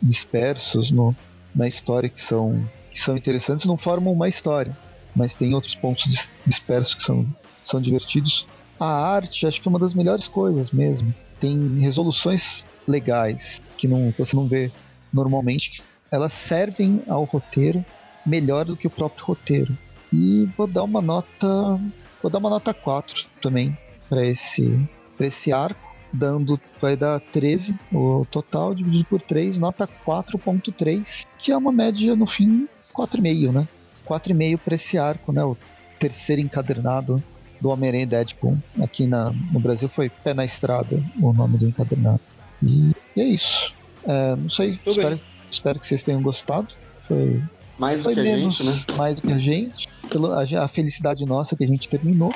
[0.03, 1.15] dispersos no,
[1.55, 2.61] na história que são
[2.95, 4.75] que são interessantes, não formam uma história,
[5.15, 7.27] mas tem outros pontos dispersos que são,
[7.65, 8.47] são divertidos.
[8.79, 11.13] A arte, acho que é uma das melhores coisas mesmo.
[11.41, 14.71] Tem resoluções legais que não, você não vê
[15.13, 15.83] normalmente.
[16.09, 17.85] Elas servem ao roteiro
[18.25, 19.77] melhor do que o próprio roteiro.
[20.13, 21.81] E vou dar uma nota.
[22.23, 23.77] Vou dar uma nota 4 também
[24.09, 24.79] para esse,
[25.19, 31.57] esse arco, dando vai dar 13 o total dividido por 3, nota 4.3, que é
[31.57, 33.69] uma média no fim 4,5, né?
[34.07, 35.43] 4,5 para esse arco, né?
[35.45, 35.57] O
[35.99, 37.23] terceiro encadernado
[37.61, 38.57] do Homem-Aranha Deadpool.
[38.81, 42.21] Aqui na, no Brasil foi Pé na Estrada o nome do encadernado.
[42.63, 43.73] E, e é isso.
[44.07, 45.21] É, não sei, espero,
[45.51, 46.69] espero, que vocês tenham gostado.
[47.09, 47.43] Foi,
[47.79, 48.85] mais do que a gente, né?
[48.97, 49.89] Mais do que a gente.
[50.11, 52.33] Pelo, a, a felicidade nossa que a gente terminou.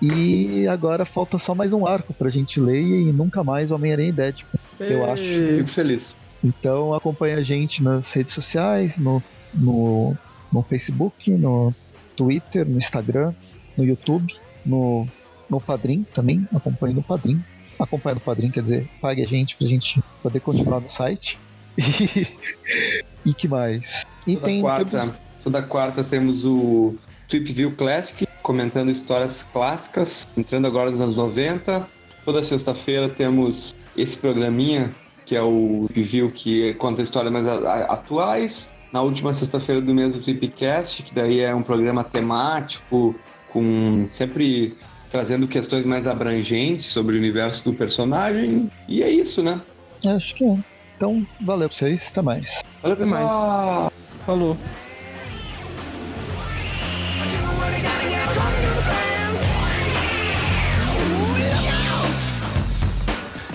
[0.00, 4.12] E agora falta só mais um arco pra gente ler e nunca mais Homem-Aranha e
[4.12, 5.22] Deadpool, eu acho.
[5.22, 6.14] Fico feliz.
[6.44, 9.22] Então acompanha a gente nas redes sociais, no,
[9.56, 10.16] no,
[10.52, 11.74] no Facebook, no
[12.16, 13.34] Twitter, no Instagram,
[13.76, 14.34] no YouTube,
[14.64, 15.06] no,
[15.48, 17.42] no Padrim também, acompanhe no Padrim.
[17.78, 21.38] Acompanhe no Padrim, quer dizer, pague a gente pra gente poder continuar no site.
[21.78, 24.02] E, e que mais?
[24.26, 26.96] E toda tem quarta, toda quarta temos o
[27.28, 31.86] Trip View Classic, comentando histórias clássicas, entrando agora nos anos 90.
[32.24, 34.90] Toda sexta-feira temos esse programinha,
[35.24, 40.20] que é o Review, que conta histórias mais atuais na última sexta-feira do mês do
[40.20, 43.14] Tripcast, que daí é um programa temático,
[43.48, 44.74] com sempre
[45.10, 48.70] trazendo questões mais abrangentes sobre o universo do personagem.
[48.88, 49.60] E é isso, né?
[50.06, 50.56] Acho que é.
[50.96, 52.62] Então, valeu pra vocês, até mais.
[52.82, 52.96] Valeu.
[52.96, 53.92] Até mais.
[54.24, 54.56] Falou.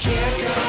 [0.04, 0.61] Here.